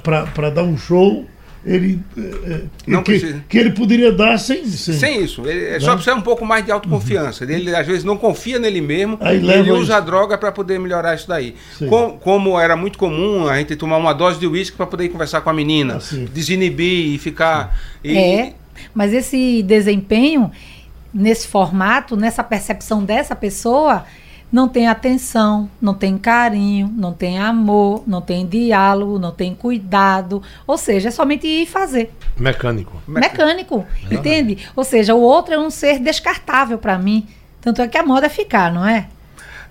[0.03, 1.25] para dar um show,
[1.65, 3.43] ele eh, não que, precisa.
[3.49, 5.93] que ele poderia dar sem sem, sem isso ele é só né?
[5.95, 7.49] precisa um pouco mais de autoconfiança uhum.
[7.49, 9.93] ele às vezes não confia nele mesmo Aí ele usa isso.
[9.93, 11.55] a droga para poder melhorar isso daí
[11.89, 15.41] Com, como era muito comum a gente tomar uma dose de uísque para poder conversar
[15.41, 16.25] com a menina assim.
[16.25, 18.53] desinibir e ficar e, é
[18.93, 20.51] mas esse desempenho
[21.11, 24.05] nesse formato nessa percepção dessa pessoa
[24.51, 30.41] não tem atenção, não tem carinho, não tem amor, não tem diálogo, não tem cuidado.
[30.65, 32.11] Ou seja, é somente ir fazer.
[32.37, 33.01] Mecânico.
[33.07, 34.15] Mecânico, é.
[34.15, 34.67] entende?
[34.75, 37.27] Ou seja, o outro é um ser descartável para mim.
[37.59, 39.07] Tanto é que a moda é ficar, não é?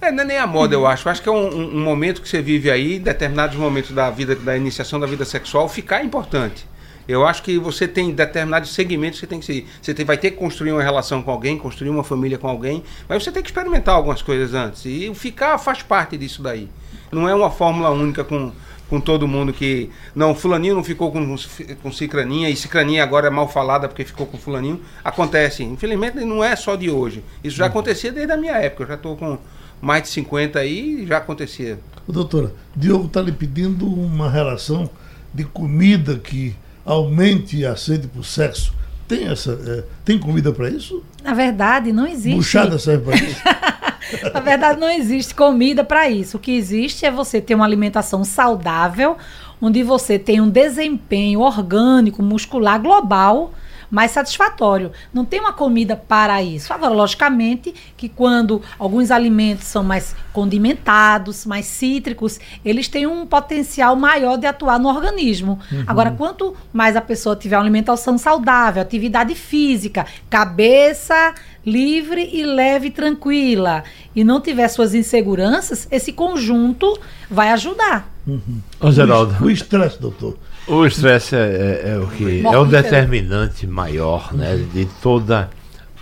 [0.00, 1.08] É, não é nem a moda, eu acho.
[1.08, 4.34] Eu acho que é um, um, momento que você vive aí, determinados momentos da vida,
[4.34, 6.66] da iniciação da vida sexual, ficar é importante.
[7.06, 9.66] Eu acho que você tem determinados segmentos que você tem que seguir.
[9.80, 12.82] Você tem, vai ter que construir uma relação com alguém, construir uma família com alguém,
[13.08, 14.84] mas você tem que experimentar algumas coisas antes.
[14.86, 16.68] E ficar faz parte disso daí.
[17.12, 18.52] Não é uma fórmula única com,
[18.88, 19.90] com todo mundo que.
[20.14, 21.36] Não, fulaninho não ficou com,
[21.82, 24.80] com cicraninha, e cicraninha agora é mal falada porque ficou com fulaninho.
[25.04, 25.62] Acontece.
[25.62, 27.22] Infelizmente não é só de hoje.
[27.42, 28.84] Isso já acontecia desde a minha época.
[28.84, 29.38] Eu já estou com
[29.80, 31.78] mais de 50 aí e já acontecia.
[32.08, 34.90] Doutora, Diogo está lhe pedindo uma relação
[35.32, 36.54] de comida que
[36.84, 38.72] aumente a sede por sexo.
[39.06, 41.02] Tem, essa, é, tem comida para isso?
[41.22, 42.36] Na verdade, não existe.
[42.36, 43.42] Buchada serve para isso?
[44.32, 46.36] Na verdade, não existe comida para isso.
[46.36, 49.16] O que existe é você ter uma alimentação saudável,
[49.60, 53.52] onde você tem um desempenho orgânico, muscular global
[53.90, 54.92] mais satisfatório.
[55.12, 56.72] Não tem uma comida para isso.
[56.72, 63.96] Agora, logicamente, que quando alguns alimentos são mais condimentados, mais cítricos, eles têm um potencial
[63.96, 65.58] maior de atuar no organismo.
[65.70, 65.84] Uhum.
[65.86, 72.88] Agora, quanto mais a pessoa tiver uma alimentação saudável, atividade física, cabeça livre e leve
[72.88, 76.98] e tranquila, e não tiver suas inseguranças, esse conjunto
[77.30, 78.12] vai ajudar.
[78.26, 78.60] Uhum.
[78.80, 79.44] Ô, Geraldo.
[79.44, 80.36] O estresse, doutor.
[80.66, 85.50] O estresse é, é, é, o que é o determinante maior, né, de toda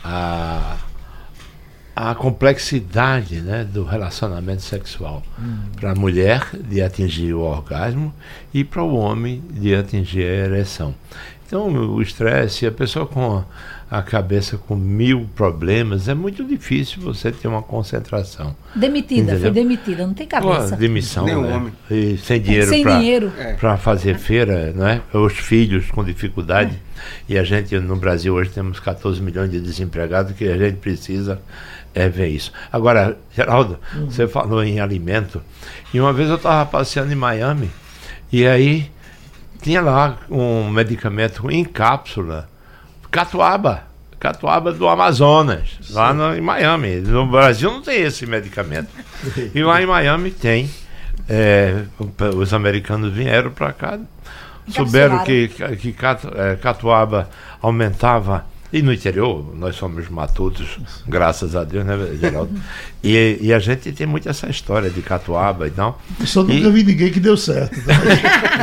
[0.04, 0.76] a
[1.94, 5.58] a complexidade né, do relacionamento sexual hum.
[5.76, 8.14] para a mulher de atingir o orgasmo
[8.52, 10.94] e para o homem de atingir a ereção.
[11.52, 13.44] Então, o estresse, a pessoa com
[13.90, 18.56] a cabeça com mil problemas, é muito difícil você ter uma concentração.
[18.74, 19.40] Demitida, entendeu?
[19.40, 20.70] foi demitida, não tem cabeça.
[20.70, 21.54] Pô, demissão, Nem né?
[21.54, 21.72] homem.
[21.90, 23.30] E sem dinheiro sem para dinheiro.
[23.36, 23.76] É.
[23.76, 25.02] fazer feira, né?
[25.12, 26.72] Os filhos com dificuldade.
[27.28, 27.34] É.
[27.34, 31.38] E a gente, no Brasil, hoje temos 14 milhões de desempregados, que a gente precisa
[31.94, 32.50] é ver isso.
[32.72, 34.06] Agora, Geraldo, uhum.
[34.06, 35.42] você falou em alimento,
[35.92, 37.70] e uma vez eu estava passeando em Miami,
[38.32, 38.90] e aí
[39.62, 42.48] tinha lá um medicamento em cápsula
[43.10, 43.84] catuaba.
[44.18, 45.94] Catuaba do Amazonas, Sim.
[45.94, 47.00] lá no, em Miami.
[47.00, 48.88] No Brasil não tem esse medicamento.
[49.54, 50.70] e lá em Miami tem.
[51.28, 51.84] É,
[52.36, 53.98] os americanos vieram para cá,
[54.68, 55.94] souberam que, que
[56.36, 57.28] é, catuaba
[57.60, 62.58] aumentava e no interior, nós somos matutos, graças a Deus, né, Geraldo?
[63.04, 66.00] e, e, a gente tem muito essa história de catuaba e tal.
[66.18, 66.72] Eu só nunca e...
[66.72, 67.78] vi ninguém que deu certo.
[67.84, 67.92] Tá?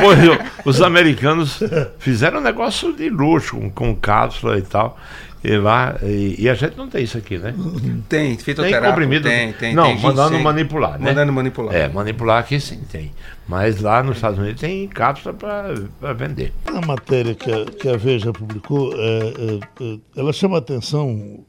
[0.64, 1.60] os americanos
[2.00, 4.98] fizeram um negócio de luxo, com, com cápsula e tal.
[5.42, 7.54] E, lá, e, e, a gente não tem isso aqui, né?
[8.10, 8.82] Tem, fitoterápico.
[8.82, 9.28] Tem comprimido?
[9.28, 9.74] Tem, tem.
[9.74, 11.06] Não, tem mandando manipular, né?
[11.06, 11.74] Mandando manipular.
[11.74, 13.10] É, manipular aqui sim tem.
[13.48, 16.52] Mas lá nos Estados Unidos tem cápsula para vender.
[16.66, 21.42] A matéria que a, que a Veja publicou, é, é, é, ela chama a atenção,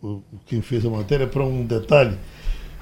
[0.46, 2.18] quem fez a matéria, para um detalhe,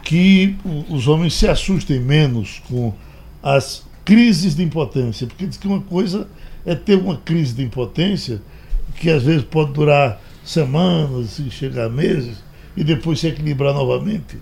[0.03, 0.55] que
[0.89, 2.93] os homens se assustem menos com
[3.41, 5.25] as crises de impotência.
[5.25, 6.27] Porque diz que uma coisa
[6.65, 8.41] é ter uma crise de impotência
[8.99, 12.37] que às vezes pode durar semanas e chegar meses
[12.75, 14.37] e depois se equilibrar novamente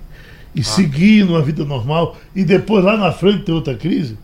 [0.56, 0.64] e ah.
[0.64, 4.18] seguir numa vida normal e depois lá na frente ter outra crise.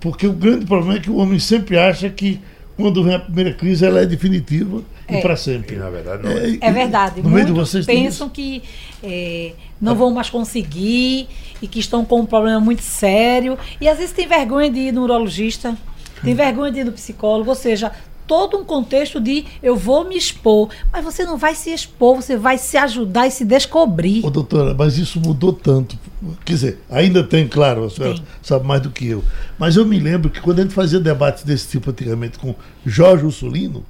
[0.00, 2.40] Porque o grande problema é que o homem sempre acha que
[2.74, 5.18] quando vem a primeira crise, ela é definitiva É.
[5.18, 5.76] e para sempre.
[5.76, 6.58] E, na verdade, não é.
[6.60, 7.22] É verdade.
[7.22, 8.62] No meio de Muitos vocês tem pensam que
[9.02, 11.28] é, não vão mais conseguir
[11.60, 13.58] e que estão com um problema muito sério.
[13.78, 15.76] E às vezes tem vergonha de ir no urologista,
[16.22, 17.92] tem vergonha de ir no psicólogo, ou seja,
[18.26, 20.68] todo um contexto de eu vou me expor.
[20.92, 24.24] Mas você não vai se expor, você vai se ajudar e se descobrir.
[24.24, 25.98] Ô, doutora, mas isso mudou tanto.
[26.44, 28.24] Quer dizer, ainda tem, claro, a senhora Tem.
[28.42, 29.22] sabe mais do que eu.
[29.58, 32.54] Mas eu me lembro que quando a gente fazia debates desse tipo antigamente com
[32.84, 33.84] Jorge Ursulino.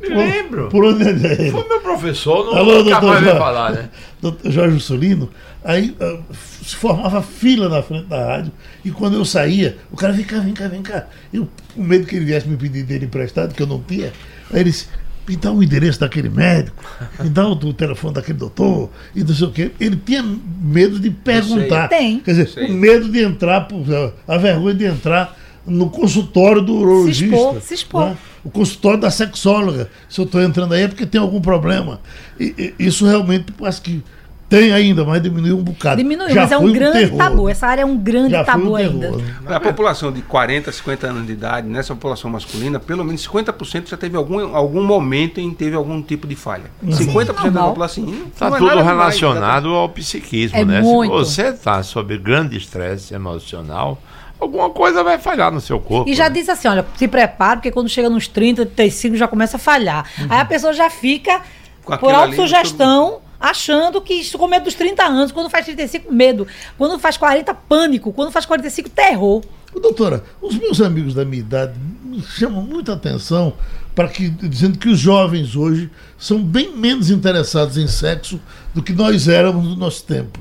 [0.00, 0.68] Me lembro.
[0.68, 1.50] Por onde ele?
[1.50, 3.38] Foi meu professor, não Alô, nunca doutor mais Jorge.
[3.38, 3.88] falar, né?
[4.20, 5.30] Doutor Jorge Ursulino,
[5.64, 6.18] aí ah,
[6.64, 8.52] se formava fila na frente da rádio,
[8.84, 11.06] e quando eu saía, o cara vem cá, vem cá, vem cá.
[11.32, 14.12] Eu, com medo que ele viesse me pedir dele emprestado, que eu não tinha,
[14.52, 14.86] aí ele disse,
[15.28, 16.84] me dá o endereço daquele médico,
[17.20, 19.72] me dá o, do telefone daquele doutor, e não sei o quê.
[19.80, 20.22] Ele tinha
[20.62, 21.88] medo de perguntar.
[21.88, 22.20] Tem.
[22.20, 23.84] Quer dizer, o medo de entrar, por-
[24.28, 27.34] a vergonha de entrar no consultório do urologista.
[27.34, 28.04] expor, se expor.
[28.10, 28.16] né?
[28.46, 29.90] O consultório da sexóloga.
[30.08, 32.00] Se eu estou entrando aí é porque tem algum problema.
[32.38, 34.02] E, e isso realmente parece que
[34.48, 35.96] tem ainda, mas diminuiu um bocado.
[35.96, 37.18] Diminuiu, Já mas é um grande terror.
[37.18, 37.48] tabu.
[37.48, 39.12] Essa área é um grande Já tabu um ainda.
[39.42, 43.96] Na população de 40, 50 anos de idade, nessa população masculina, pelo menos 50% já
[43.96, 46.70] teve algum, algum momento em que teve algum tipo de falha.
[46.84, 48.04] 50% da população.
[48.04, 50.80] não Está é tudo demais, relacionado ao psiquismo, É né?
[50.80, 51.24] muito.
[51.24, 54.00] Se você está sob grande estresse emocional,
[54.38, 56.08] alguma coisa vai falhar no seu corpo.
[56.08, 56.30] E já né?
[56.30, 60.08] diz assim, olha, se prepara, porque quando chega nos 30, 35 já começa a falhar.
[60.28, 61.42] Aí a pessoa já fica,
[61.84, 65.32] Com por autossugestão, achando que isso com medo dos 30 anos.
[65.32, 66.46] Quando faz 35, medo.
[66.76, 68.12] Quando faz 40, pânico.
[68.12, 69.42] Quando faz 45, terror.
[69.74, 73.52] Doutora, os meus amigos da minha idade me chamam muita atenção
[73.94, 78.40] para que dizendo que os jovens hoje são bem menos interessados em sexo
[78.74, 80.38] do que nós éramos no nosso tempo.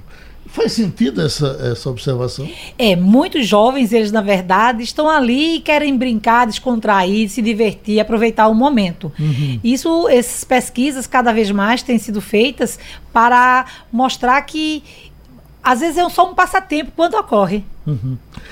[0.55, 2.49] Faz sentido essa, essa observação?
[2.77, 8.47] É, muitos jovens, eles na verdade estão ali e querem brincar, descontrair, se divertir, aproveitar
[8.47, 9.11] o momento.
[9.61, 12.79] Isso, essas pesquisas cada vez mais têm sido feitas
[13.11, 14.81] para mostrar que
[15.61, 17.65] às vezes é só um passatempo quando ocorre.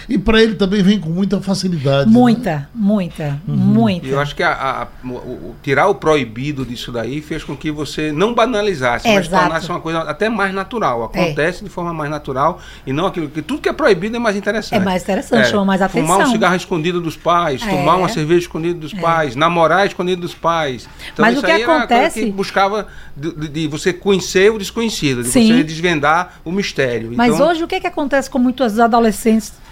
[0.07, 2.05] E para ele também vem com muita facilidade.
[2.09, 2.11] né?
[2.17, 4.05] Muita, muita, muita.
[4.05, 7.55] E eu acho que a- a- o- o- tirar o proibido disso daí fez com
[7.55, 9.43] que você não banalizasse, mas Exato.
[9.45, 11.03] tornasse uma coisa até mais natural.
[11.03, 14.35] Acontece de forma mais natural e não aquilo que tudo que é proibido é mais
[14.35, 14.79] interessante.
[14.79, 16.31] É mais interessante, chama mais Fumar um atenção.
[16.31, 17.69] cigarro escondido dos pais, É.
[17.69, 20.87] tomar uma cerveja escondido dos pais, namorar escondido dos pais.
[21.11, 24.51] Então Mas o isso que aí era acontece- que buscava de, de- de você conhecer
[24.51, 25.47] o desconhecido, de Sim.
[25.47, 27.11] você desvendar o mistério.
[27.15, 29.22] Mas Então, hoje o que, que acontece com muitos adolescentes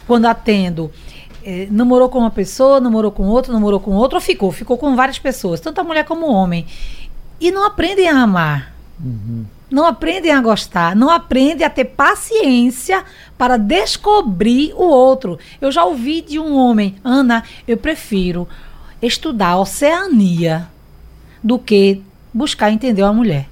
[0.07, 0.91] quando atendo?
[1.43, 4.95] É, namorou com uma pessoa, namorou com outra, namorou com outra, ou ficou, ficou com
[4.95, 6.65] várias pessoas, tanto a mulher como o homem.
[7.39, 8.73] E não aprendem a amar.
[9.71, 13.03] Não aprendem a gostar, não aprendem a ter paciência
[13.37, 15.39] para descobrir o outro.
[15.59, 18.47] Eu já ouvi de um homem, Ana, eu prefiro
[19.01, 20.67] estudar oceania
[21.41, 23.47] do que buscar entender uma mulher.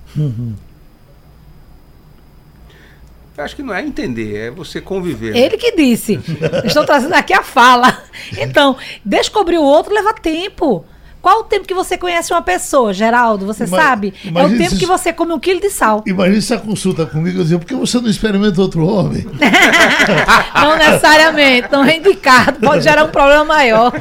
[3.39, 5.35] Eu acho que não é entender, é você conviver.
[5.35, 6.19] Ele que disse.
[6.65, 7.97] Estou trazendo aqui a fala.
[8.37, 10.85] Então, descobrir o outro leva tempo.
[11.21, 13.45] Qual o tempo que você conhece uma pessoa, Geraldo?
[13.45, 14.13] Você Ima- sabe?
[14.33, 16.01] É o tempo se- que você come um quilo de sal.
[16.07, 19.25] Imagina se a consulta comigo eu dizia, por que você não experimenta outro homem?
[20.55, 22.59] Não necessariamente, não é indicado.
[22.59, 23.91] Pode gerar um problema maior.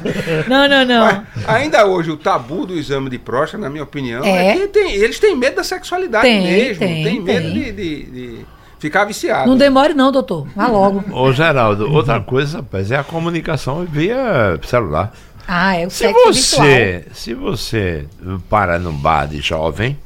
[0.48, 1.04] Não, não, não.
[1.06, 4.56] Mas, ainda hoje, o tabu do exame de próstata, na minha opinião, é, É.
[4.56, 6.78] que tem- eles têm medo da sexualidade Tem, mesmo.
[6.78, 7.52] tem, Tem, medo tem.
[7.52, 8.46] De, de- de
[8.78, 9.48] ficar viciado.
[9.48, 10.46] Não demore, não, doutor.
[10.54, 11.04] Vá logo.
[11.12, 15.12] Ô, Geraldo, outra coisa, rapaz, é a comunicação via celular.
[15.46, 16.32] Ah, é o Se sexo virtual.
[16.66, 18.06] você, se você
[18.50, 19.98] para num bar de jovem,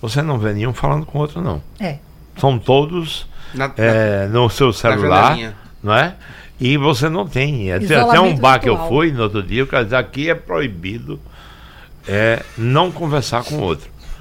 [0.00, 1.60] você não vê nenhum falando com o outro, não.
[1.80, 1.96] É.
[2.36, 5.36] São todos Na- é, no seu celular,
[5.82, 6.14] não é?
[6.60, 7.72] E você não tem.
[7.72, 8.88] Até, até um bar que eu virtual.
[8.88, 11.20] fui no outro dia, o cara disse, aqui é proibido
[12.06, 13.62] é, não conversar com o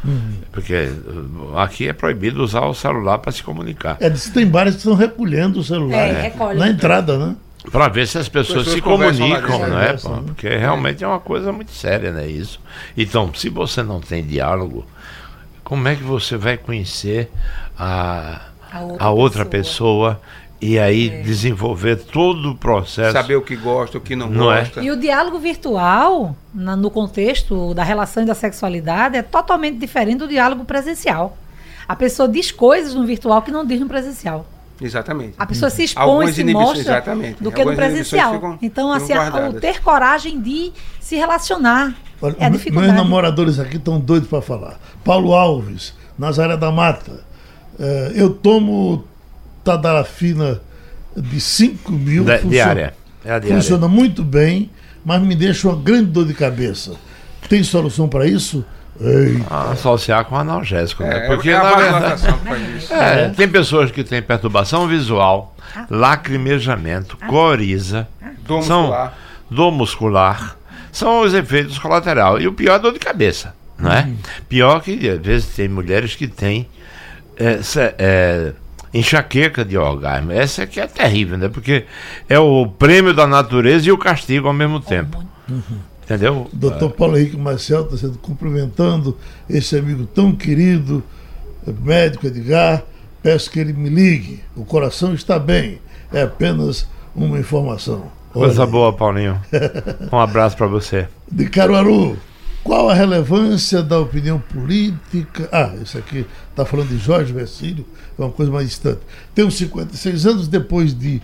[0.07, 0.47] outro.
[0.51, 3.97] Porque uh, aqui é proibido usar o celular para se comunicar.
[3.99, 6.59] É, tem bares que estão recolhendo o celular É, recolhe.
[6.59, 7.35] na entrada, né?
[7.71, 9.93] Para ver se as pessoas, Pessoas se comunicam, né?
[10.01, 10.09] pô?
[10.09, 10.23] né?
[10.27, 12.25] Porque realmente é uma coisa muito séria, né?
[12.25, 12.59] Isso.
[12.95, 14.85] Então, se você não tem diálogo,
[15.63, 17.29] como é que você vai conhecer
[17.77, 18.41] a,
[18.71, 20.11] A outra a outra pessoa.
[20.15, 20.21] pessoa,
[20.61, 21.21] e aí É.
[21.21, 23.13] desenvolver todo o processo?
[23.13, 24.61] Saber o que gosta, o que não, Não é?
[24.61, 24.81] gosta.
[24.81, 30.17] E o diálogo virtual, na- no contexto da relação e da sexualidade, é totalmente diferente
[30.19, 31.37] do diálogo presencial.
[31.87, 34.45] A pessoa diz coisas no virtual que não diz no presencial.
[34.79, 35.33] Exatamente.
[35.39, 37.41] A pessoa se expõe, Algumas se mostra exatamente.
[37.43, 38.33] do que no Algumas inibições presencial.
[38.35, 42.93] ficam- então, assim, a- o ter coragem de se relacionar Olha, é a dificuldade.
[42.93, 44.79] meus namoradores aqui estão doidos para falar.
[45.03, 47.25] Paulo Alves, Nazaré da Mata.
[47.79, 49.03] eh, eu tomo
[49.71, 50.61] Tadalafina
[51.15, 52.23] de 5 mil.
[52.23, 52.93] Da- funciona- diária.
[53.25, 53.55] É a diária.
[53.61, 54.69] Funciona muito bem,
[55.03, 56.93] mas me deixa uma grande dor de cabeça.
[57.49, 58.63] Tem solução para isso?
[58.99, 59.43] Ei.
[59.71, 61.25] Associar com analgésico, né?
[61.25, 62.23] É, Porque é na verdade,
[62.91, 65.55] é, tem pessoas que têm perturbação visual,
[65.89, 68.07] lacrimejamento, coriza,
[68.47, 69.13] Dor são muscular.
[69.51, 70.57] dor muscular,
[70.91, 72.41] são os efeitos colaterais.
[72.43, 74.09] E o pior é a dor de cabeça, não é?
[74.49, 76.67] Pior que às vezes tem mulheres que têm
[77.37, 78.53] é, se- é,
[78.93, 80.31] enxaqueca de orgasmo.
[80.31, 81.47] Essa aqui é terrível, né?
[81.47, 81.85] Porque
[82.27, 85.23] é o prêmio da natureza e o castigo ao mesmo tempo.
[86.03, 86.49] Entendeu?
[86.53, 89.17] Doutor Paulo Henrique Marcel está sendo cumprimentando
[89.49, 91.03] esse amigo tão querido,
[91.67, 92.83] eh, médico Edgar.
[93.21, 94.41] Peço que ele me ligue.
[94.55, 95.81] O coração está bem.
[96.13, 98.09] É apenas uma informação.
[98.31, 99.41] Coisa Olha, boa, Paulinho.
[100.11, 101.07] Um abraço pra você.
[101.29, 102.17] De Caruaru,
[102.67, 105.47] qual a relevância da opinião política?
[105.53, 107.85] Ah, isso aqui está falando de Jorge Vecílio,
[108.19, 108.99] é uma coisa mais distante.
[109.33, 111.21] Tenho 56 anos depois de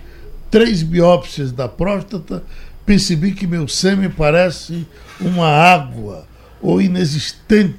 [0.50, 2.42] três biópsias da próstata,
[2.86, 4.88] percebi que meu sêmen parece
[5.20, 6.26] uma água
[6.62, 7.76] ou inexistente.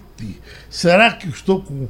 [0.69, 1.89] Será que estou com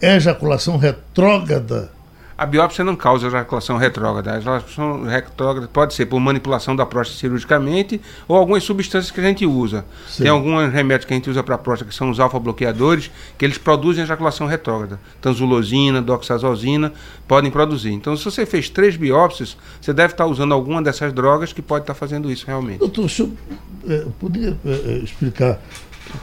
[0.00, 1.92] ejaculação retrógrada?
[2.40, 4.32] A biópsia não causa ejaculação retrógrada.
[4.32, 9.22] A ejaculação retrógrada pode ser por manipulação da próstata cirurgicamente ou algumas substâncias que a
[9.22, 9.84] gente usa.
[10.08, 10.22] Sim.
[10.22, 13.44] Tem alguns remédios que a gente usa para a próstata, que são os alfa-bloqueadores, que
[13.44, 14.98] eles produzem ejaculação retrógrada.
[15.20, 16.94] Tanzulosina, doxazosina,
[17.28, 17.92] podem produzir.
[17.92, 21.82] Então, se você fez três biópsias, você deve estar usando alguma dessas drogas que pode
[21.82, 22.78] estar fazendo isso realmente.
[22.78, 23.32] Doutor, o senhor
[23.86, 25.60] eh, podia eh, eh, explicar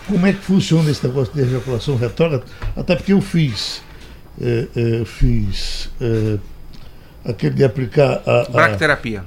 [0.08, 2.44] como é que funciona esse negócio de ejaculação retrógrada?
[2.76, 3.84] Até porque eu fiz,
[4.42, 6.38] eh, eh, fiz eh,
[7.26, 8.42] aquele de aplicar a.
[8.42, 9.24] a Bracterapia.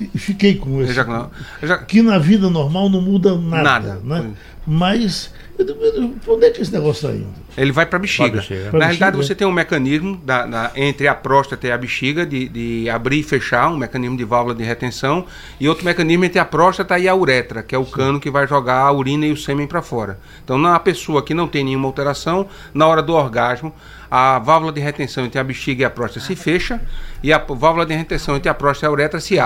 [0.00, 0.92] E fiquei com esse.
[0.92, 1.30] Ejacula-
[1.62, 3.62] eja- Que na vida normal não muda nada.
[3.62, 4.00] Nada.
[4.02, 4.30] Né?
[4.66, 7.28] Mas eu- eu- onde é que esse negócio está indo?
[7.56, 8.30] Ele vai para a bexiga.
[8.30, 8.70] Pra bexiga.
[8.70, 9.34] Pra Na realidade, bexiga.
[9.34, 13.18] você tem um mecanismo da- da- entre a próstata e a bexiga de, de abrir
[13.20, 15.26] e fechar, um mecanismo de válvula de retenção,
[15.60, 18.48] e outro mecanismo entre a próstata e a uretra, que é o cano que vai
[18.48, 20.18] jogar a urina e o sêmen para fora.
[20.42, 23.72] Então, na pessoa que não tem nenhuma alteração, na hora do orgasmo,
[24.10, 26.80] a válvula de retenção entre a bexiga e a próstata se fecha
[27.22, 29.43] e a válvula de retenção entre a próstata e a uretra se abre.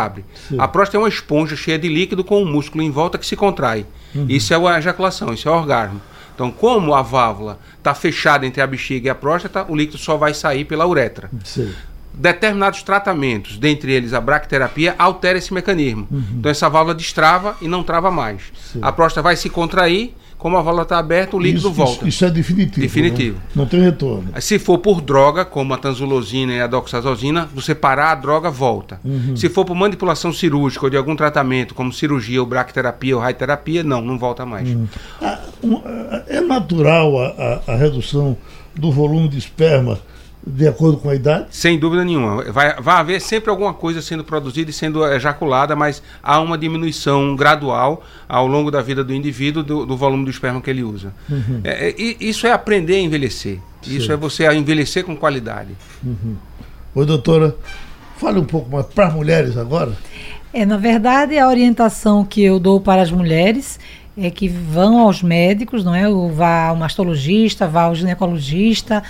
[0.58, 3.36] A próstata é uma esponja cheia de líquido com um músculo em volta que se
[3.36, 3.86] contrai.
[4.28, 6.00] Isso é a ejaculação, isso é o orgasmo.
[6.34, 10.16] Então, como a válvula está fechada entre a bexiga e a próstata, o líquido só
[10.16, 11.28] vai sair pela uretra.
[11.44, 11.74] Sei.
[12.14, 16.06] Determinados tratamentos, dentre eles a bracterapia, altera esse mecanismo.
[16.10, 18.42] Então, essa válvula destrava e não trava mais.
[18.72, 18.78] Sim.
[18.80, 21.92] A próstata vai se contrair, como a válvula está aberta, o líquido isso, volta.
[22.00, 22.80] Isso, isso é definitivo.
[22.80, 23.36] Definitivo.
[23.38, 23.42] né?
[23.56, 24.28] Não tem retorno.
[24.40, 29.00] Se for por droga, como a tanzulosina e a doxazosina, você parar a droga, volta.
[29.34, 33.82] Se for por manipulação cirúrgica ou de algum tratamento, como cirurgia ou bracterapia ou radioterapia,
[33.82, 34.68] não, não volta mais.
[35.20, 37.26] Ah, um, ah, é natural a,
[37.66, 38.36] a- a redução
[38.76, 39.98] do volume de esperma
[40.46, 41.46] de acordo com a idade?
[41.50, 42.42] Sem dúvida nenhuma.
[42.52, 47.36] Vai, vai haver sempre alguma coisa sendo produzida e sendo ejaculada, mas há uma diminuição
[47.36, 51.12] gradual ao longo da vida do indivíduo do, do volume do esperma que ele usa.
[51.64, 53.58] É, é, e isso é aprender a envelhecer.
[53.86, 55.70] Isso é você envelhecer com qualidade.
[56.94, 57.54] Oi, doutora,
[58.16, 59.92] fale um pouco mais para as mulheres agora.
[60.52, 63.78] É, na verdade, a orientação que eu dou para as mulheres
[64.16, 66.08] é que vão aos médicos, não é?
[66.08, 69.02] O- Vá ao mastologista, vá ao ginecologista,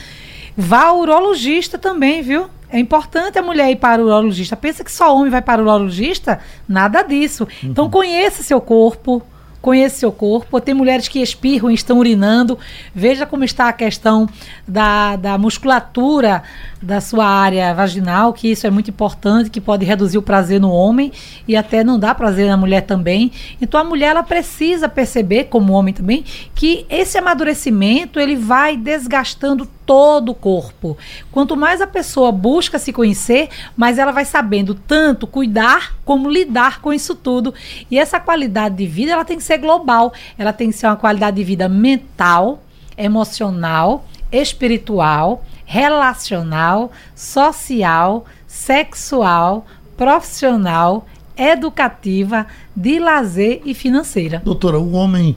[0.60, 2.50] vá ao urologista também, viu?
[2.68, 4.56] É importante a mulher ir para o urologista.
[4.56, 6.40] Pensa que só homem vai para o urologista?
[6.68, 7.46] Nada disso.
[7.62, 9.22] Então conheça seu corpo.
[9.62, 10.60] Conheça seu corpo.
[10.60, 12.58] Tem mulheres que espirram e estão urinando.
[12.92, 14.28] Veja como está a questão
[14.66, 16.42] da, da musculatura
[16.80, 20.70] da sua área vaginal, que isso é muito importante, que pode reduzir o prazer no
[20.70, 21.12] homem
[21.46, 23.32] e até não dá prazer na mulher também.
[23.60, 26.24] Então a mulher ela precisa perceber, como homem também,
[26.54, 30.96] que esse amadurecimento ele vai desgastando todo o corpo.
[31.32, 36.80] Quanto mais a pessoa busca se conhecer, mais ela vai sabendo tanto cuidar como lidar
[36.80, 37.54] com isso tudo.
[37.90, 40.12] E essa qualidade de vida ela tem que ser global.
[40.36, 42.62] Ela tem que ser uma qualidade de vida mental,
[42.96, 49.66] emocional, espiritual, relacional, social, sexual,
[49.98, 51.06] profissional,
[51.36, 54.40] educativa, de lazer e financeira.
[54.42, 55.36] Doutora, o homem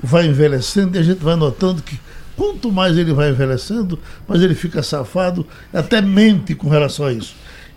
[0.00, 1.98] vai envelhecendo e a gente vai notando que
[2.36, 3.98] quanto mais ele vai envelhecendo,
[4.28, 7.34] mais ele fica safado, até mente com relação a isso.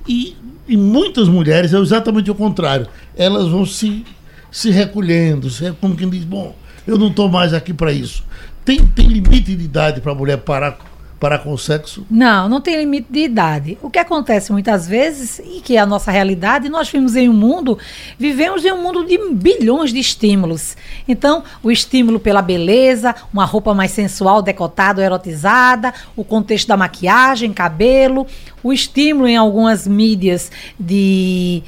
[0.07, 0.37] E
[0.69, 2.87] em muitas mulheres é exatamente o contrário.
[3.15, 4.05] Elas vão se,
[4.51, 8.23] se recolhendo, se, como quem diz, bom, eu não estou mais aqui para isso.
[8.63, 10.77] Tem, tem limite de idade para a mulher parar,
[11.19, 12.05] parar com o sexo?
[12.09, 13.77] Não, não tem limite de idade.
[13.81, 17.33] O que acontece muitas vezes, e que é a nossa realidade, nós vivemos em um
[17.33, 17.77] mundo,
[18.17, 20.75] vivemos em um mundo de bilhões de estímulos.
[21.07, 27.53] Então, o estímulo pela beleza, uma roupa mais sensual, decotada, erotizada, o contexto da maquiagem,
[27.53, 28.27] cabelo,
[28.63, 31.63] o estímulo em algumas mídias de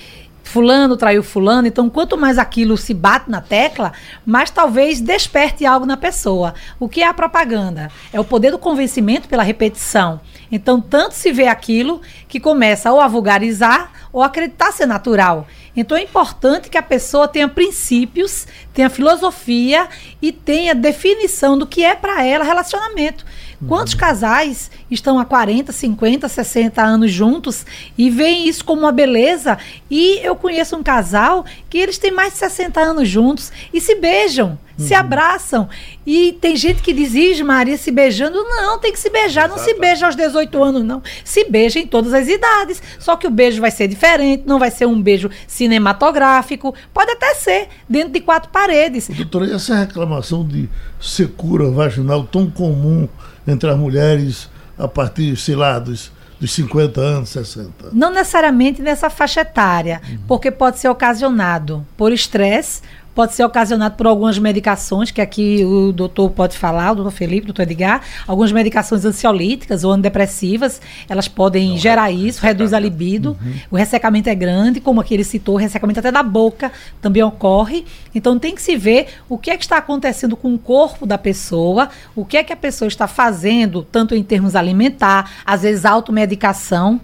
[0.50, 1.68] fulano traiu fulano.
[1.68, 3.94] Então, quanto mais aquilo se bate na tecla,
[4.26, 6.54] mais talvez desperte algo na pessoa.
[6.80, 7.92] O que é a propaganda?
[8.12, 10.20] É o poder do convencimento pela repetição.
[10.52, 15.48] Então, tanto se vê aquilo que começa ou a vulgarizar ou acreditar ser natural.
[15.76, 19.88] Então é importante que a pessoa tenha princípios, tenha filosofia
[20.22, 23.26] e tenha definição do que é para ela relacionamento.
[23.68, 27.66] Quantos casais estão há 40, 50, 60 anos juntos
[27.98, 29.58] e veem isso como uma beleza?
[29.92, 33.96] E eu conheço um casal que eles têm mais de 60 anos juntos e se
[33.96, 34.86] beijam, uhum.
[34.86, 35.68] se abraçam.
[36.06, 38.42] E tem gente que diz, Maria, se beijando.
[38.44, 39.46] Não, tem que se beijar.
[39.46, 39.60] Exato.
[39.60, 41.04] Não se beija aos 18 anos, não.
[41.26, 42.82] Se beija em todas as idades.
[42.98, 46.74] Só que o beijo vai ser diferente, não vai ser um beijo cinematográfico.
[46.94, 49.10] Pode até ser dentro de quatro paredes.
[49.10, 53.08] Doutora, essa reclamação de secura vaginal tão comum
[53.50, 57.90] entre as mulheres a partir, sei lá, dos, dos 50 anos, 60?
[57.92, 60.20] Não necessariamente nessa faixa etária, uhum.
[60.28, 62.82] porque pode ser ocasionado por estresse
[63.14, 67.44] pode ser ocasionado por algumas medicações, que aqui o doutor pode falar, o doutor Felipe,
[67.44, 72.80] o doutor Edgar, algumas medicações ansiolíticas ou antidepressivas, elas podem Não, gerar isso, reduz a
[72.80, 73.54] libido, uhum.
[73.72, 77.86] o ressecamento é grande, como aqui ele citou, o ressecamento até da boca também ocorre,
[78.14, 81.18] então tem que se ver o que é que está acontecendo com o corpo da
[81.18, 85.86] pessoa, o que é que a pessoa está fazendo, tanto em termos alimentar, às vezes
[85.86, 87.02] automedicação,